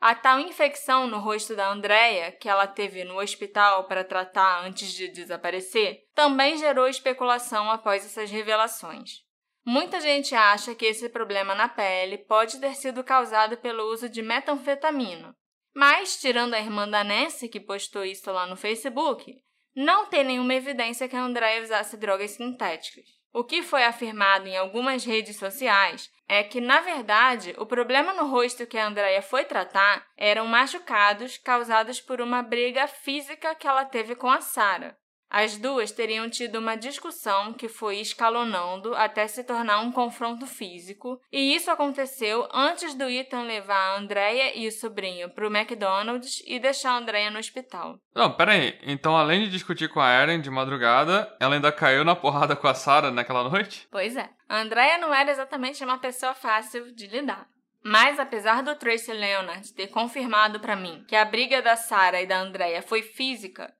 [0.00, 4.92] A tal infecção no rosto da Andrea, que ela teve no hospital para tratar antes
[4.92, 9.24] de desaparecer, também gerou especulação após essas revelações.
[9.66, 14.20] Muita gente acha que esse problema na pele pode ter sido causado pelo uso de
[14.20, 15.34] metanfetamina.
[15.74, 19.34] Mas, tirando a irmã da Nancy, que postou isso lá no Facebook,
[19.74, 23.06] não tem nenhuma evidência que a Andrea usasse drogas sintéticas.
[23.36, 28.28] O que foi afirmado em algumas redes sociais é que, na verdade, o problema no
[28.28, 33.84] rosto que a Andrea foi tratar eram machucados causados por uma briga física que ela
[33.84, 34.96] teve com a Sarah.
[35.36, 41.20] As duas teriam tido uma discussão que foi escalonando até se tornar um confronto físico,
[41.32, 46.40] e isso aconteceu antes do Ethan levar a Andrea e o sobrinho para o McDonald's
[46.46, 47.98] e deixar a Andrea no hospital.
[48.14, 48.78] Não, pera aí.
[48.84, 52.68] Então, além de discutir com a Erin de madrugada, ela ainda caiu na porrada com
[52.68, 53.88] a Sarah naquela noite?
[53.90, 54.30] Pois é.
[54.48, 57.48] A Andrea não era exatamente uma pessoa fácil de lidar.
[57.82, 62.26] Mas apesar do Tracy Leonard ter confirmado para mim que a briga da Sarah e
[62.26, 63.74] da Andrea foi física,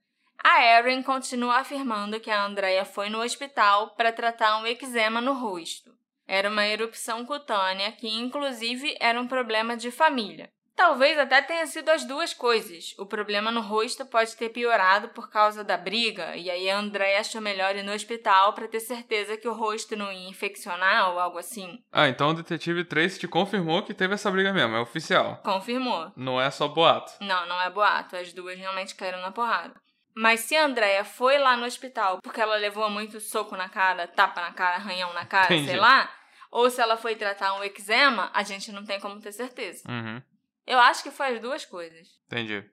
[0.45, 5.33] a Erin continua afirmando que a Andrea foi no hospital para tratar um eczema no
[5.33, 5.91] rosto.
[6.29, 10.51] Era uma erupção cutânea que, inclusive, era um problema de família.
[10.77, 12.95] Talvez até tenha sido as duas coisas.
[12.99, 17.21] O problema no rosto pode ter piorado por causa da briga, e aí a Andrea
[17.21, 21.21] achou melhor ir no hospital para ter certeza que o rosto não ia infeccionar ou
[21.21, 21.79] algo assim.
[21.93, 25.41] Ah, então o detetive Trace te confirmou que teve essa briga mesmo, é oficial.
[25.45, 26.13] Confirmou.
[26.17, 27.13] Não é só boato.
[27.21, 28.17] Não, não é boato.
[28.17, 29.84] As duas realmente caíram na porrada.
[30.15, 34.07] Mas se a Andrea foi lá no hospital porque ela levou muito soco na cara,
[34.07, 35.71] tapa na cara, arranhão na cara, Entendi.
[35.71, 36.09] sei lá,
[36.51, 39.83] ou se ela foi tratar um eczema, a gente não tem como ter certeza.
[39.89, 40.23] Uhum.
[40.65, 42.09] Eu acho que foi as duas coisas.
[42.27, 42.65] Entendi.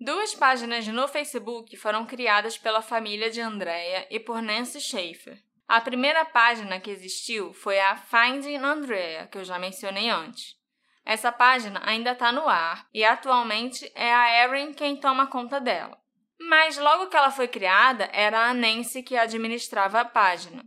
[0.00, 5.42] Duas páginas no Facebook foram criadas pela família de Andrea e por Nancy Schaefer.
[5.66, 10.56] A primeira página que existiu foi a Finding Andrea, que eu já mencionei antes.
[11.04, 15.98] Essa página ainda está no ar e atualmente é a Erin quem toma conta dela.
[16.40, 20.62] Mas logo que ela foi criada, era a Nancy que administrava a página.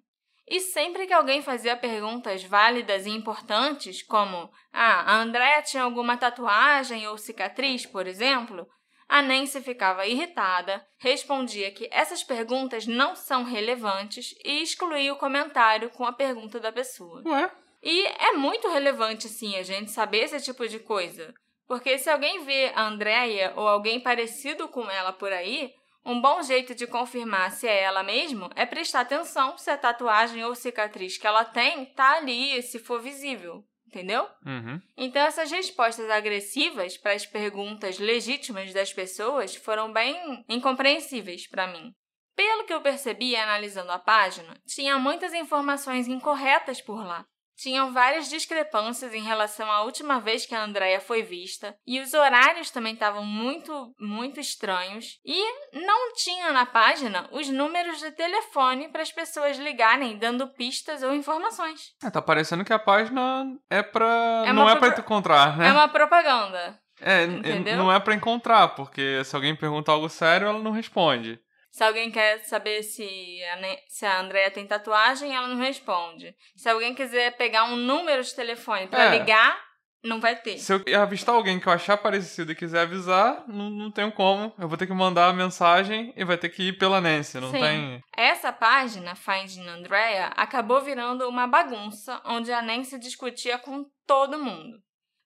[0.47, 6.17] E sempre que alguém fazia perguntas válidas e importantes, como ah, a Andrea tinha alguma
[6.17, 8.67] tatuagem ou cicatriz, por exemplo,
[9.07, 15.89] a Nancy ficava irritada, respondia que essas perguntas não são relevantes e excluía o comentário
[15.89, 17.21] com a pergunta da pessoa.
[17.25, 17.51] Ué?
[17.83, 21.33] E é muito relevante, sim, a gente saber esse tipo de coisa.
[21.71, 25.71] Porque se alguém vê a Andrea ou alguém parecido com ela por aí,
[26.05, 30.43] um bom jeito de confirmar se é ela mesmo é prestar atenção se a tatuagem
[30.43, 33.63] ou cicatriz que ela tem tá ali se for visível.
[33.87, 34.27] Entendeu?
[34.45, 34.81] Uhum.
[34.97, 41.93] Então, essas respostas agressivas para as perguntas legítimas das pessoas foram bem incompreensíveis para mim.
[42.35, 47.25] Pelo que eu percebi analisando a página, tinha muitas informações incorretas por lá
[47.61, 52.13] tinham várias discrepâncias em relação à última vez que a Andrea foi vista, e os
[52.13, 55.43] horários também estavam muito, muito estranhos, e
[55.73, 61.13] não tinha na página os números de telefone para as pessoas ligarem dando pistas ou
[61.13, 61.91] informações.
[62.03, 64.43] É, tá parecendo que a página é pra.
[64.47, 65.67] É não é pra pro- encontrar, né?
[65.69, 66.79] É uma propaganda.
[66.99, 67.77] É, Entendeu?
[67.77, 71.39] não é pra encontrar, porque se alguém pergunta algo sério, ela não responde.
[71.71, 76.35] Se alguém quer saber se a, Ne- se a Andrea tem tatuagem, ela não responde.
[76.55, 79.17] Se alguém quiser pegar um número de telefone para É.
[79.17, 79.57] ligar,
[80.03, 80.57] não vai ter.
[80.57, 84.53] Se eu avistar alguém que eu achar parecido e quiser avisar, não, não tenho como.
[84.59, 87.51] Eu vou ter que mandar a mensagem e vai ter que ir pela Nancy, não
[87.51, 87.59] Sim.
[87.61, 88.03] tem.
[88.17, 94.77] Essa página, Finding Andrea, acabou virando uma bagunça onde a Nancy discutia com todo mundo.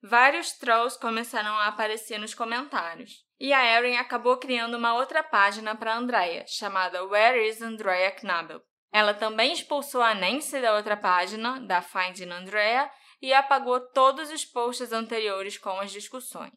[0.04, 3.25] Vários trolls começaram a aparecer nos comentários.
[3.40, 8.62] E a Erin acabou criando uma outra página para Andrea, chamada Where is Andrea Knabel.
[8.92, 12.90] Ela também expulsou a Nancy da outra página, da Finding Andrea,
[13.22, 16.54] e apagou todos os posts anteriores com as discussões.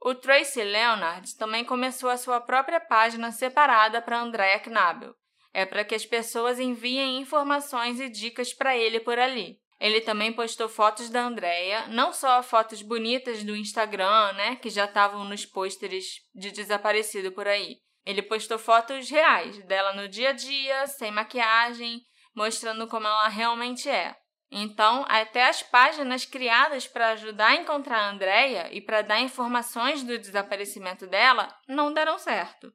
[0.00, 5.14] O Tracy Leonard também começou a sua própria página separada para Andrea Knabel.
[5.52, 9.58] É para que as pessoas enviem informações e dicas para ele por ali.
[9.84, 14.86] Ele também postou fotos da Andrea, não só fotos bonitas do Instagram, né, que já
[14.86, 17.76] estavam nos pôsteres de desaparecido por aí.
[18.06, 22.00] Ele postou fotos reais dela no dia a dia, sem maquiagem,
[22.34, 24.16] mostrando como ela realmente é.
[24.50, 30.02] Então, até as páginas criadas para ajudar a encontrar a Andrea e para dar informações
[30.02, 32.72] do desaparecimento dela não deram certo.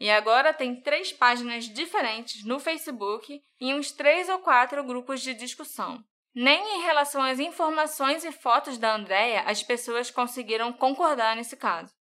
[0.00, 5.34] E agora tem três páginas diferentes no Facebook e uns três ou quatro grupos de
[5.34, 6.04] discussão.
[6.40, 11.92] Nem em relação às informações e fotos da Andrea as pessoas conseguiram concordar nesse caso.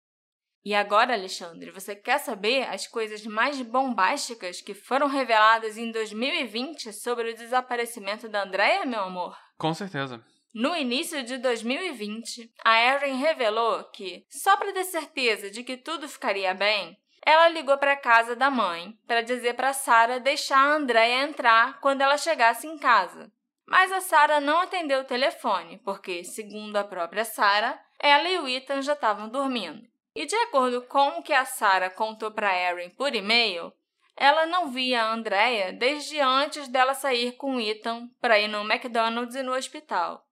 [0.62, 6.92] E agora, Alexandre, você quer saber as coisas mais bombásticas que foram reveladas em 2020
[6.92, 9.34] sobre o desaparecimento da Andrea, meu amor?
[9.56, 10.22] Com certeza.
[10.52, 16.06] No início de 2020, a Erin revelou que, só para ter certeza de que tudo
[16.06, 16.94] ficaria bem,
[17.24, 21.80] ela ligou para a casa da mãe para dizer para Sarah deixar a Andrea entrar
[21.80, 23.32] quando ela chegasse em casa.
[23.66, 28.48] Mas a Sarah não atendeu o telefone, porque, segundo a própria Sarah, ela e o
[28.48, 29.86] Ethan já estavam dormindo.
[30.14, 33.72] E de acordo com o que a Sarah contou para Erin por e-mail,
[34.16, 38.60] ela não via a Andrea desde antes dela sair com o Ethan para ir no
[38.60, 40.24] McDonald's e no hospital.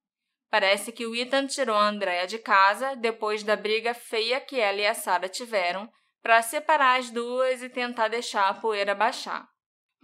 [0.49, 4.79] Parece que o Ethan tirou a Andrea de casa depois da briga feia que ela
[4.79, 5.90] e a Sarah tiveram
[6.23, 9.47] para separar as duas e tentar deixar a poeira baixar.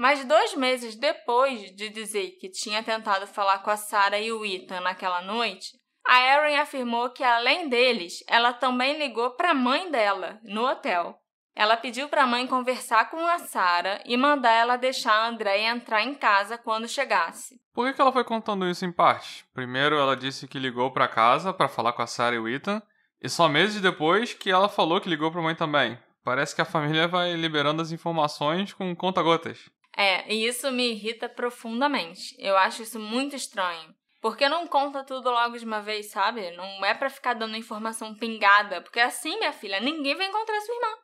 [0.01, 4.47] Mas dois meses depois de dizer que tinha tentado falar com a Sarah e o
[4.47, 5.73] Ethan naquela noite,
[6.07, 11.15] a Erin afirmou que além deles, ela também ligou para a mãe dela no hotel.
[11.55, 15.71] Ela pediu para a mãe conversar com a Sarah e mandar ela deixar a Andrea
[15.71, 17.61] entrar em casa quando chegasse.
[17.75, 19.45] Por que, que ela foi contando isso em parte?
[19.53, 22.81] Primeiro, ela disse que ligou pra casa pra falar com a Sarah e o Ethan,
[23.21, 25.99] e só meses depois que ela falou que ligou pra mãe também.
[26.25, 29.69] Parece que a família vai liberando as informações com conta-gotas.
[29.97, 32.35] É, e isso me irrita profundamente.
[32.39, 33.95] Eu acho isso muito estranho.
[34.21, 36.51] Porque não conta tudo logo de uma vez, sabe?
[36.53, 40.75] Não é pra ficar dando informação pingada, porque assim, minha filha, ninguém vai encontrar sua
[40.75, 40.97] irmã.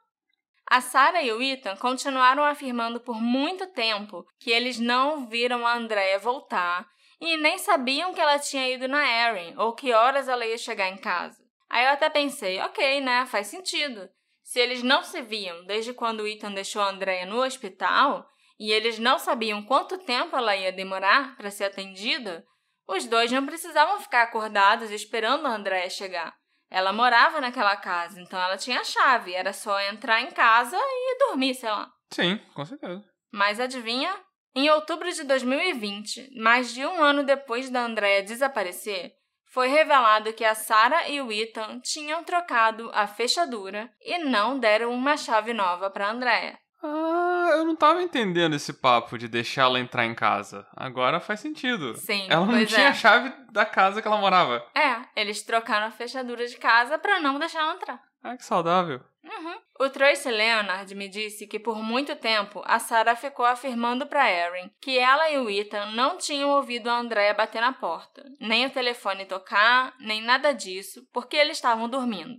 [0.68, 5.74] A Sarah e o Ethan continuaram afirmando por muito tempo que eles não viram a
[5.74, 6.86] Andrea voltar
[7.20, 10.88] e nem sabiam que ela tinha ido na Erin ou que horas ela ia chegar
[10.88, 11.42] em casa.
[11.70, 13.24] Aí eu até pensei, ok, né?
[13.26, 14.08] Faz sentido.
[14.42, 18.72] Se eles não se viam desde quando o Ethan deixou a Andrea no hospital e
[18.72, 22.44] eles não sabiam quanto tempo ela ia demorar para ser atendida,
[22.88, 26.34] os dois não precisavam ficar acordados esperando a Andrea chegar.
[26.70, 31.18] Ela morava naquela casa, então ela tinha a chave, era só entrar em casa e
[31.18, 31.88] dormir, sei lá.
[32.12, 33.04] Sim, com certeza.
[33.32, 34.14] Mas adivinha?
[34.54, 39.12] Em outubro de 2020, mais de um ano depois da Andrea desaparecer,
[39.52, 44.90] foi revelado que a Sarah e o Ethan tinham trocado a fechadura e não deram
[44.92, 46.58] uma chave nova para Andrea.
[46.88, 50.66] Ah, eu não tava entendendo esse papo de deixar ela entrar em casa.
[50.76, 51.96] Agora faz sentido.
[51.96, 52.88] Sim, Ela não tinha é.
[52.88, 54.64] a chave da casa que ela morava.
[54.74, 58.00] É, eles trocaram a fechadura de casa pra não deixar ela entrar.
[58.22, 59.00] Ah, que saudável.
[59.24, 59.56] Uhum.
[59.80, 64.70] O Tracy Leonard me disse que por muito tempo a Sarah ficou afirmando para Erin
[64.80, 68.70] que ela e o Ethan não tinham ouvido a Andrea bater na porta, nem o
[68.70, 72.36] telefone tocar, nem nada disso, porque eles estavam dormindo.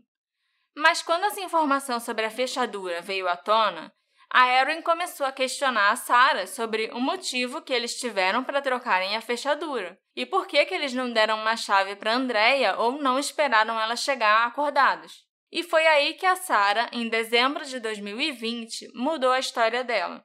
[0.76, 3.92] Mas quando essa informação sobre a fechadura veio à tona,
[4.30, 9.16] a Erin começou a questionar a Sarah sobre o motivo que eles tiveram para trocarem
[9.16, 13.18] a fechadura e por que, que eles não deram uma chave para Andrea ou não
[13.18, 15.26] esperaram ela chegar acordados.
[15.52, 20.24] E foi aí que a Sarah, em dezembro de 2020, mudou a história dela.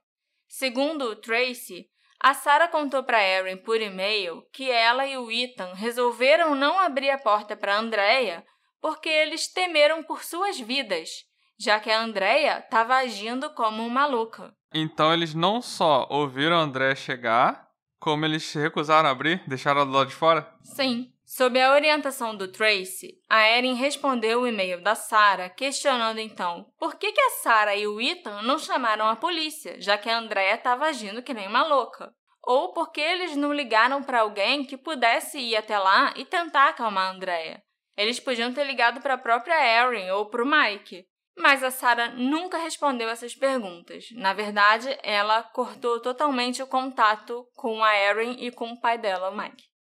[0.49, 1.89] Segundo o Tracy,
[2.19, 7.11] a Sarah contou para Erin por e-mail que ela e o Ethan resolveram não abrir
[7.11, 8.45] a porta para Andrea
[8.81, 11.25] porque eles temeram por suas vidas,
[11.63, 14.53] já que a Andrea estava agindo como uma maluca.
[14.75, 17.69] Então eles não só ouviram a André chegar,
[18.01, 20.53] como eles se recusaram a abrir, deixaram ela do lado de fora?
[20.63, 21.13] Sim.
[21.25, 26.97] Sob a orientação do Tracy, a Erin respondeu o e-mail da Sarah, questionando então por
[26.97, 30.57] que, que a Sarah e o Ethan não chamaram a polícia, já que a Andrea
[30.57, 32.13] estava agindo que nem uma louca.
[32.45, 36.71] Ou por que eles não ligaram para alguém que pudesse ir até lá e tentar
[36.71, 37.63] acalmar a Andrea.
[37.97, 39.55] Eles podiam ter ligado para a própria
[39.87, 41.07] Erin ou para o Mike.
[41.37, 44.07] Mas a Sarah nunca respondeu essas perguntas.
[44.13, 49.31] Na verdade, ela cortou totalmente o contato com a Erin e com o pai dela,
[49.31, 49.73] Mike.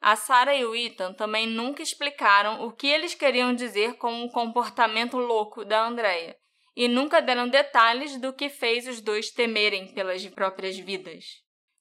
[0.00, 4.30] A Sarah e o Ethan também nunca explicaram o que eles queriam dizer com o
[4.30, 6.36] comportamento louco da Andrea,
[6.76, 11.24] e nunca deram detalhes do que fez os dois temerem pelas próprias vidas.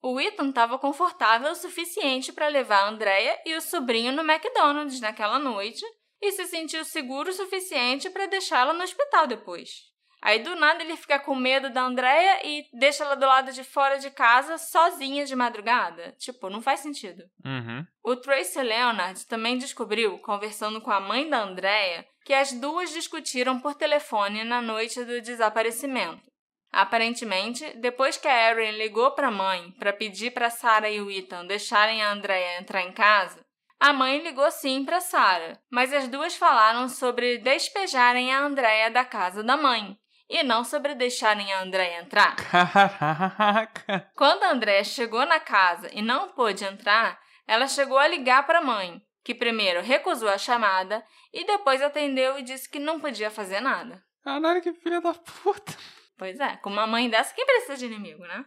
[0.02, 5.02] O Ethan estava confortável o suficiente para levar a Andrea e o sobrinho no McDonald's
[5.02, 5.84] naquela noite
[6.28, 9.94] e se sentiu seguro o suficiente para deixá-la no hospital depois.
[10.26, 13.64] Aí do nada ele fica com medo da Andrea e deixa ela do lado de
[13.64, 16.16] fora de casa sozinha de madrugada.
[16.18, 17.24] Tipo, não faz sentido.
[17.46, 17.86] Uhum.
[18.04, 23.60] O Tracy Leonard também descobriu, conversando com a mãe da Andrea, que as duas discutiram
[23.60, 26.24] por telefone na noite do desaparecimento.
[26.72, 31.12] Aparentemente, depois que a Erin ligou para a mãe para pedir para Sarah e o
[31.12, 33.45] Ethan deixarem a Andrea entrar em casa,
[33.80, 39.04] a mãe ligou sim para Sarah, mas as duas falaram sobre despejarem a Andrea da
[39.06, 39.98] casa da mãe
[40.30, 42.36] e não sobre deixarem a Andrea entrar.
[42.36, 44.10] Caraca!
[44.16, 48.60] Quando a Andrea chegou na casa e não pôde entrar, ela chegou a ligar para
[48.60, 53.30] a mãe, que primeiro recusou a chamada e depois atendeu e disse que não podia
[53.30, 54.04] fazer nada.
[54.24, 55.78] Caralho, que filha da puta!
[56.18, 58.46] Pois é, com uma mãe dessa, quem precisa de inimigo, né?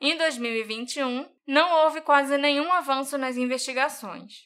[0.00, 4.45] Em 2021, não houve quase nenhum avanço nas investigações.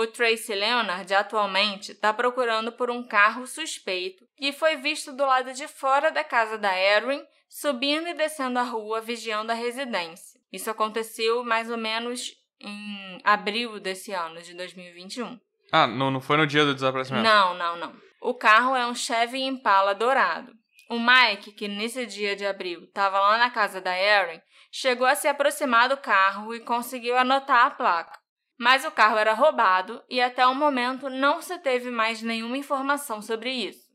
[0.00, 5.52] O Tracy Leonard atualmente está procurando por um carro suspeito que foi visto do lado
[5.52, 10.40] de fora da casa da Erin, subindo e descendo a rua vigiando a residência.
[10.50, 15.38] Isso aconteceu mais ou menos em abril desse ano, de 2021.
[15.70, 17.22] Ah, não, não foi no dia do desaparecimento?
[17.22, 17.94] Não, não, não.
[18.22, 20.54] O carro é um Chevy Impala dourado.
[20.88, 24.40] O Mike, que nesse dia de abril estava lá na casa da Erin,
[24.72, 28.19] chegou a se aproximar do carro e conseguiu anotar a placa.
[28.60, 33.22] Mas o carro era roubado e até o momento não se teve mais nenhuma informação
[33.22, 33.88] sobre isso.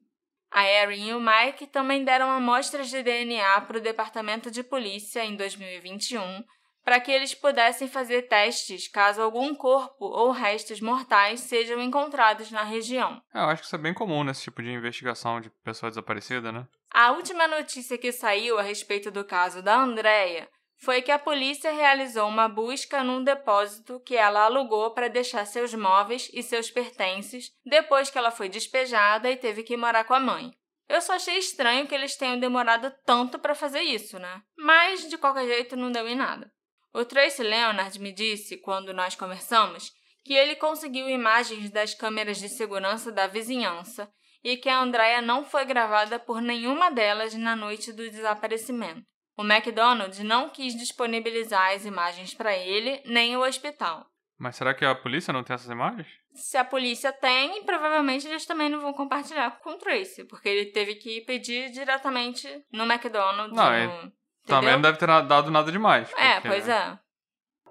[0.50, 5.24] A Erin e o Mike também deram amostras de DNA para o Departamento de Polícia
[5.24, 6.44] em 2021
[6.86, 12.62] para que eles pudessem fazer testes caso algum corpo ou restos mortais sejam encontrados na
[12.62, 13.20] região.
[13.34, 16.52] É, eu acho que isso é bem comum nesse tipo de investigação de pessoa desaparecida,
[16.52, 16.68] né?
[16.92, 20.48] A última notícia que saiu a respeito do caso da Andrea
[20.78, 25.74] foi que a polícia realizou uma busca num depósito que ela alugou para deixar seus
[25.74, 30.20] móveis e seus pertences depois que ela foi despejada e teve que morar com a
[30.20, 30.52] mãe.
[30.88, 34.42] Eu só achei estranho que eles tenham demorado tanto para fazer isso, né?
[34.58, 36.52] Mas de qualquer jeito não deu em nada.
[36.94, 39.92] O Tracy Leonard me disse, quando nós conversamos,
[40.24, 44.12] que ele conseguiu imagens das câmeras de segurança da vizinhança
[44.44, 49.06] e que a Andrea não foi gravada por nenhuma delas na noite do desaparecimento.
[49.38, 54.06] O McDonald's não quis disponibilizar as imagens para ele nem o hospital.
[54.38, 56.08] Mas será que a polícia não tem essas imagens?
[56.34, 60.72] Se a polícia tem, provavelmente eles também não vão compartilhar com o Tracy, porque ele
[60.72, 63.56] teve que pedir diretamente no McDonald's.
[63.56, 63.72] Não, no...
[63.72, 64.12] é-?
[64.46, 66.12] Também não deve ter dado nada demais.
[66.18, 67.00] É, porque- pois é.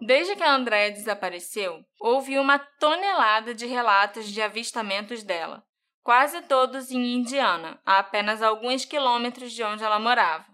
[0.01, 5.63] Desde que a Andrea desapareceu, houve uma tonelada de relatos de avistamentos dela,
[6.03, 10.45] quase todos em Indiana, a apenas alguns quilômetros de onde ela morava.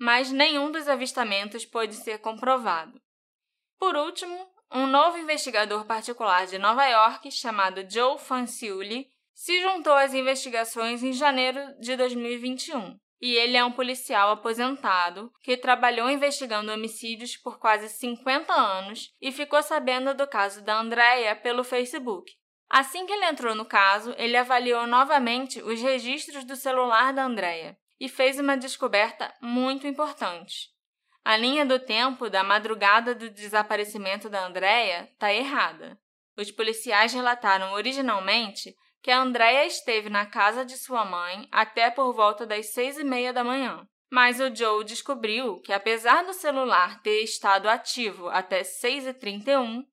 [0.00, 2.98] Mas nenhum dos avistamentos pôde ser comprovado.
[3.78, 10.14] Por último, um novo investigador particular de Nova York, chamado Joe Fanciulli, se juntou às
[10.14, 17.36] investigações em janeiro de 2021 e ele é um policial aposentado que trabalhou investigando homicídios
[17.36, 22.32] por quase 50 anos e ficou sabendo do caso da Andrea pelo Facebook.
[22.70, 27.76] Assim que ele entrou no caso, ele avaliou novamente os registros do celular da Andrea
[28.00, 30.70] e fez uma descoberta muito importante.
[31.22, 36.00] A linha do tempo da madrugada do desaparecimento da Andrea está errada.
[36.36, 42.14] Os policiais relataram originalmente que a Andrea esteve na casa de sua mãe até por
[42.14, 43.86] volta das seis e meia da manhã.
[44.10, 49.84] Mas o Joe descobriu que, apesar do celular ter estado ativo até 6h31,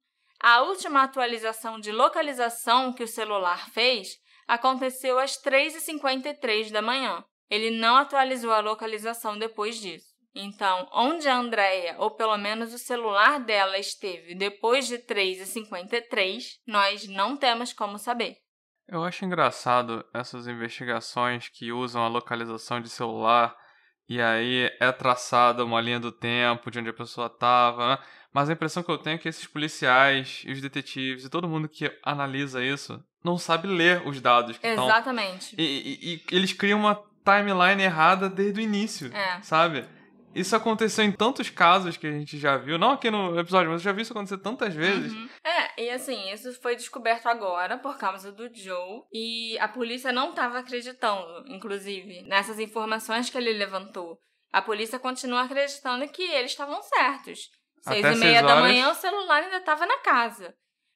[0.41, 7.23] a última atualização de localização que o celular fez aconteceu às 3h53 da manhã.
[7.49, 10.17] Ele não atualizou a localização depois disso.
[10.35, 17.07] Então, onde a Andrea, ou pelo menos o celular dela, esteve depois de 3h53, nós
[17.07, 18.35] não temos como saber.
[18.87, 23.55] Eu acho engraçado essas investigações que usam a localização de celular
[24.07, 28.03] e aí é traçada uma linha do tempo de onde a pessoa estava, né?
[28.31, 31.47] Mas a impressão que eu tenho é que esses policiais e os detetives e todo
[31.47, 35.47] mundo que analisa isso não sabe ler os dados que Exatamente.
[35.47, 35.65] Estão...
[35.65, 36.95] E, e, e, eles criam uma
[37.27, 39.41] timeline errada desde o início, é.
[39.41, 39.85] sabe?
[40.33, 43.81] Isso aconteceu em tantos casos que a gente já viu, não aqui no episódio, mas
[43.81, 45.11] eu já vi isso acontecer tantas vezes.
[45.11, 45.29] Uhum.
[45.43, 50.29] É, e assim, isso foi descoberto agora por causa do Joe e a polícia não
[50.29, 54.19] estava acreditando, inclusive, nessas informações que ele levantou.
[54.53, 57.49] A polícia continua acreditando que eles estavam certos.
[57.81, 60.53] Seis Até e meia da manhã o celular ainda estava na casa.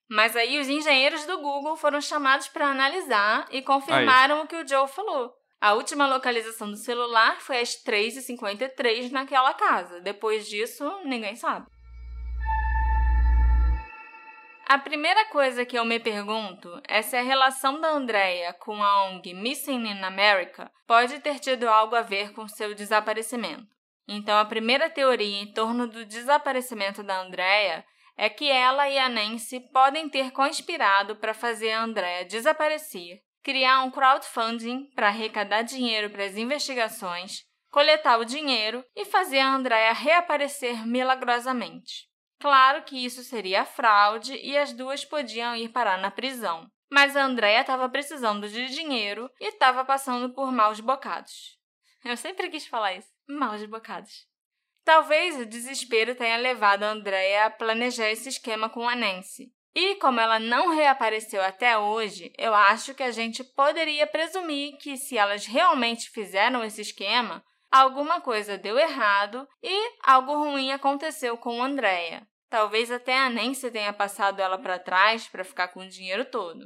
[0.09, 4.43] Mas aí os engenheiros do Google foram chamados para analisar e confirmaram aí.
[4.43, 5.33] o que o Joe falou.
[5.61, 10.01] A última localização do celular foi às 3h53 naquela casa.
[10.01, 11.67] Depois disso, ninguém sabe.
[14.67, 19.05] A primeira coisa que eu me pergunto é se a relação da Andrea com a
[19.05, 23.67] ONG Missing in America pode ter tido algo a ver com seu desaparecimento.
[24.07, 27.85] Então, a primeira teoria em torno do desaparecimento da Andrea
[28.17, 33.83] é que ela e a Nancy podem ter conspirado para fazer a Andrea desaparecer criar
[33.83, 39.93] um crowdfunding para arrecadar dinheiro para as investigações, coletar o dinheiro e fazer a Andrea
[39.93, 42.09] reaparecer milagrosamente.
[42.39, 46.67] Claro que isso seria fraude e as duas podiam ir parar na prisão.
[46.91, 51.57] Mas a Andrea estava precisando de dinheiro e estava passando por maus bocados.
[52.03, 53.07] Eu sempre quis falar isso.
[53.29, 54.27] Maus bocados.
[54.83, 59.53] Talvez o desespero tenha levado a Andrea a planejar esse esquema com a Nancy.
[59.73, 64.97] E como ela não reapareceu até hoje, eu acho que a gente poderia presumir que
[64.97, 67.41] se elas realmente fizeram esse esquema,
[67.71, 72.27] alguma coisa deu errado e algo ruim aconteceu com Andrea.
[72.49, 76.65] Talvez até a Nancy tenha passado ela para trás para ficar com o dinheiro todo.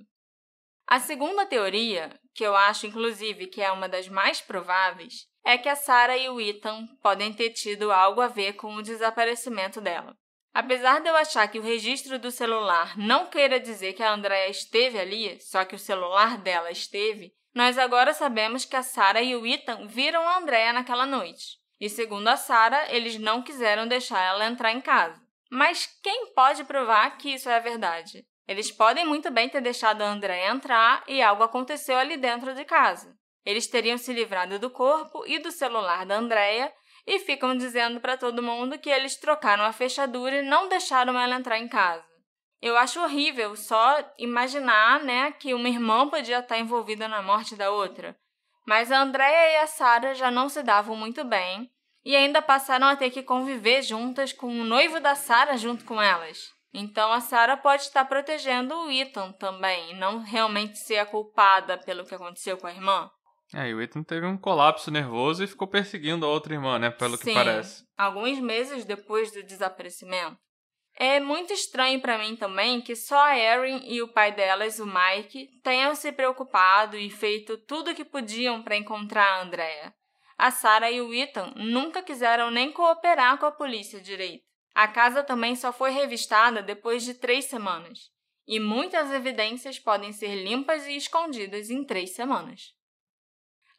[0.87, 5.69] A segunda teoria, que eu acho inclusive que é uma das mais prováveis, é que
[5.69, 10.17] a Sarah e o Ethan podem ter tido algo a ver com o desaparecimento dela.
[10.55, 14.47] Apesar de eu achar que o registro do celular não queira dizer que a Andrea
[14.47, 19.35] esteve ali, só que o celular dela esteve, nós agora sabemos que a Sarah e
[19.35, 21.57] o Ethan viram a Andrea naquela noite.
[21.77, 25.21] E segundo a Sarah, eles não quiseram deixar ela entrar em casa.
[25.51, 28.25] Mas quem pode provar que isso é verdade?
[28.47, 32.63] Eles podem muito bem ter deixado a Andrea entrar e algo aconteceu ali dentro de
[32.63, 33.13] casa.
[33.45, 36.71] Eles teriam se livrado do corpo e do celular da Andrea
[37.05, 41.35] e ficam dizendo para todo mundo que eles trocaram a fechadura e não deixaram ela
[41.35, 42.03] entrar em casa.
[42.61, 47.69] Eu acho horrível só imaginar, né, que uma irmã podia estar envolvida na morte da
[47.69, 48.17] outra.
[48.65, 51.69] Mas a Andrea e a Sarah já não se davam muito bem
[52.03, 56.01] e ainda passaram a ter que conviver juntas com o noivo da Sarah junto com
[56.01, 56.53] elas.
[56.73, 62.05] Então a Sarah pode estar protegendo o Ethan também, não realmente ser a culpada pelo
[62.05, 63.09] que aconteceu com a irmã.
[63.53, 66.89] É, e o Ethan teve um colapso nervoso e ficou perseguindo a outra irmã, né?
[66.89, 67.85] Pelo Sim, que parece.
[67.97, 70.37] Alguns meses depois do desaparecimento.
[70.97, 74.85] É muito estranho para mim também que só a Erin e o pai delas, o
[74.85, 79.93] Mike, tenham se preocupado e feito tudo o que podiam para encontrar a Andrea.
[80.37, 84.45] A Sarah e o Ethan nunca quiseram nem cooperar com a polícia direito.
[84.73, 88.09] A casa também só foi revistada depois de três semanas.
[88.47, 92.74] E muitas evidências podem ser limpas e escondidas em três semanas.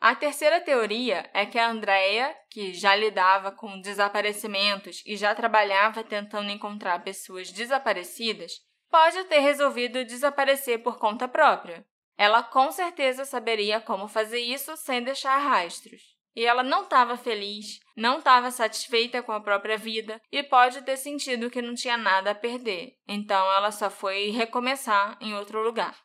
[0.00, 6.04] A terceira teoria é que a Andrea, que já lidava com desaparecimentos e já trabalhava
[6.04, 11.84] tentando encontrar pessoas desaparecidas, pode ter resolvido desaparecer por conta própria.
[12.16, 16.16] Ela com certeza saberia como fazer isso sem deixar rastros.
[16.34, 20.98] E ela não estava feliz, não estava satisfeita com a própria vida e pode ter
[20.98, 22.98] sentido que não tinha nada a perder.
[23.08, 25.96] Então ela só foi recomeçar em outro lugar.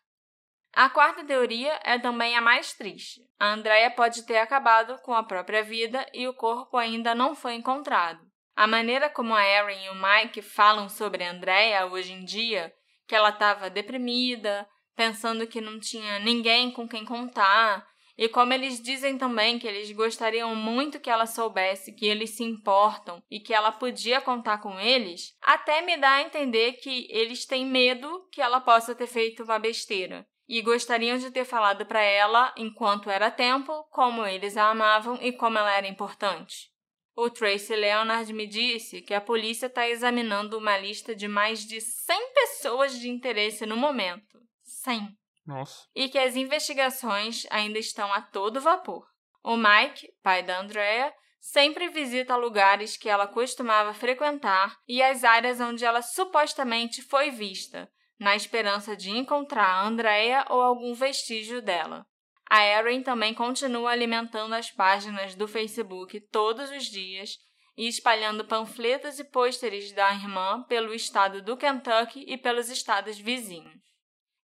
[0.73, 3.21] A quarta teoria é também a mais triste.
[3.37, 7.55] A Andrea pode ter acabado com a própria vida e o corpo ainda não foi
[7.55, 8.25] encontrado.
[8.55, 12.73] A maneira como a Erin e o Mike falam sobre a Andrea hoje em dia,
[13.05, 14.65] que ela estava deprimida,
[14.95, 17.85] pensando que não tinha ninguém com quem contar,
[18.17, 22.43] e como eles dizem também que eles gostariam muito que ela soubesse que eles se
[22.43, 27.45] importam e que ela podia contar com eles, até me dá a entender que eles
[27.45, 32.01] têm medo que ela possa ter feito uma besteira e gostariam de ter falado para
[32.01, 36.69] ela, enquanto era tempo, como eles a amavam e como ela era importante.
[37.15, 41.79] O Tracy Leonard me disse que a polícia está examinando uma lista de mais de
[41.79, 44.41] 100 pessoas de interesse no momento.
[44.61, 45.17] 100.
[45.45, 45.87] Nossa.
[45.95, 49.07] E que as investigações ainda estão a todo vapor.
[49.41, 55.61] O Mike, pai da Andrea, sempre visita lugares que ela costumava frequentar e as áreas
[55.61, 57.89] onde ela supostamente foi vista,
[58.21, 62.05] na esperança de encontrar Andrea ou algum vestígio dela.
[62.47, 67.31] A Erin também continua alimentando as páginas do Facebook todos os dias
[67.75, 73.81] e espalhando panfletos e pôsteres da irmã pelo estado do Kentucky e pelos estados vizinhos.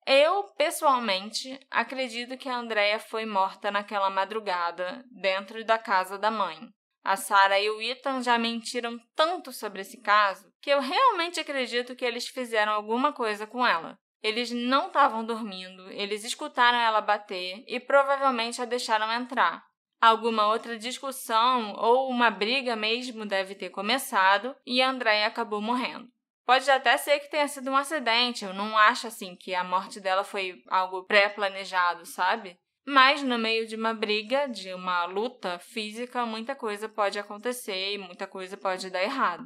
[0.06, 6.58] Eu, pessoalmente, acredito que a Andrea foi morta naquela madrugada, dentro da casa da mãe.
[7.02, 11.96] A Sarah e o Ethan já mentiram tanto sobre esse caso que eu realmente acredito
[11.96, 13.98] que eles fizeram alguma coisa com ela.
[14.22, 19.64] Eles não estavam dormindo, eles escutaram ela bater e provavelmente a deixaram entrar.
[20.00, 26.08] Alguma outra discussão ou uma briga mesmo deve ter começado e a Andrea acabou morrendo.
[26.46, 30.00] Pode até ser que tenha sido um acidente, eu não acho assim que a morte
[30.00, 32.56] dela foi algo pré-planejado, sabe?
[32.86, 37.98] Mas no meio de uma briga, de uma luta física, muita coisa pode acontecer e
[37.98, 39.44] muita coisa pode dar errado.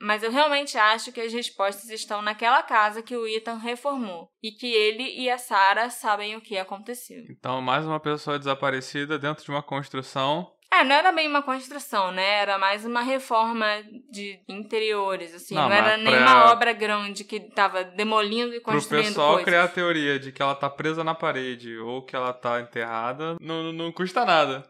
[0.00, 4.52] Mas eu realmente acho que as respostas estão naquela casa que o Ethan reformou e
[4.52, 7.24] que ele e a Sarah sabem o que aconteceu.
[7.28, 12.12] Então, mais uma pessoa desaparecida dentro de uma construção é, não era bem uma construção,
[12.12, 12.40] né?
[12.40, 13.66] Era mais uma reforma
[14.10, 15.54] de interiores, assim.
[15.54, 16.20] Não, não era nem pra...
[16.20, 19.44] uma obra grande que tava demolindo e construindo Pro pessoal coisas.
[19.44, 23.36] criar a teoria de que ela tá presa na parede ou que ela tá enterrada,
[23.40, 24.62] não, não custa nada.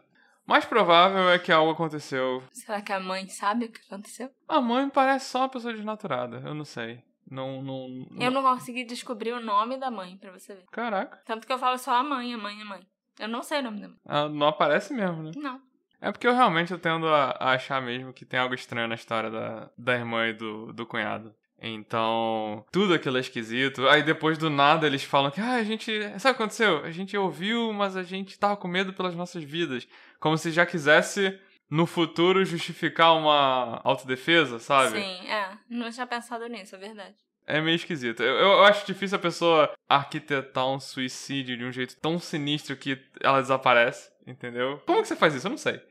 [0.49, 2.41] Mais provável é que algo aconteceu.
[2.51, 4.31] Será que a mãe sabe o que aconteceu?
[4.47, 7.03] A mãe parece só uma pessoa desnaturada, eu não sei.
[7.29, 8.19] Não, não, não...
[8.19, 10.65] Eu não consegui descobrir o nome da mãe, pra você ver.
[10.71, 11.21] Caraca.
[11.23, 12.81] Tanto que eu falo só a mãe, a mãe, a mãe.
[13.19, 13.97] Eu não sei o nome da mãe.
[14.07, 15.31] Ela não aparece mesmo, né?
[15.35, 15.61] Não.
[16.01, 18.95] É porque eu realmente eu tendo a, a, achar mesmo que tem algo estranho na
[18.95, 21.31] história da, da irmã e do, do cunhado.
[21.61, 23.87] Então, tudo aquilo é esquisito.
[23.87, 25.91] Aí depois do nada eles falam que, ah, a gente.
[26.17, 26.83] Sabe o que aconteceu?
[26.83, 29.87] A gente ouviu, mas a gente tava com medo pelas nossas vidas.
[30.19, 31.39] Como se já quisesse
[31.69, 34.99] no futuro justificar uma autodefesa, sabe?
[34.99, 35.57] Sim, é.
[35.69, 37.15] Não tinha pensado nisso, é verdade.
[37.45, 38.21] É meio esquisito.
[38.21, 43.01] Eu, eu acho difícil a pessoa arquitetar um suicídio de um jeito tão sinistro que
[43.21, 44.81] ela desaparece, entendeu?
[44.85, 45.47] Como que você faz isso?
[45.47, 45.81] Eu não sei.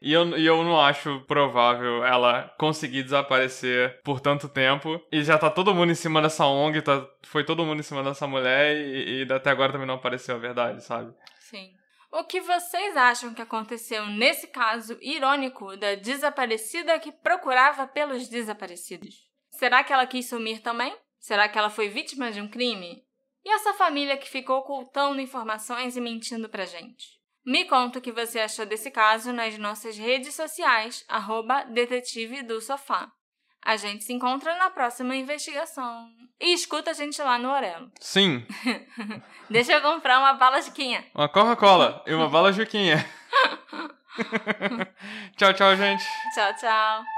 [0.00, 5.00] E eu, e eu não acho provável ela conseguir desaparecer por tanto tempo.
[5.10, 8.02] E já tá todo mundo em cima dessa ONG, tá, foi todo mundo em cima
[8.02, 11.12] dessa mulher e, e até agora também não apareceu a verdade, sabe?
[11.40, 11.72] Sim.
[12.10, 19.28] O que vocês acham que aconteceu nesse caso irônico da desaparecida que procurava pelos desaparecidos?
[19.50, 20.96] Será que ela quis sumir também?
[21.18, 23.04] Será que ela foi vítima de um crime?
[23.44, 27.18] E essa família que ficou ocultando informações e mentindo pra gente?
[27.44, 32.60] Me conta o que você achou desse caso nas nossas redes sociais, arroba detetive do
[32.60, 33.12] sofá.
[33.68, 36.08] A gente se encontra na próxima investigação.
[36.40, 37.92] E escuta a gente lá no Orelo.
[38.00, 38.46] Sim.
[39.50, 41.04] Deixa eu comprar uma bala Juquinha.
[41.14, 42.96] Uma Coca-Cola e uma bala Juquinha.
[45.36, 46.02] tchau, tchau, gente.
[46.34, 47.17] Tchau, tchau.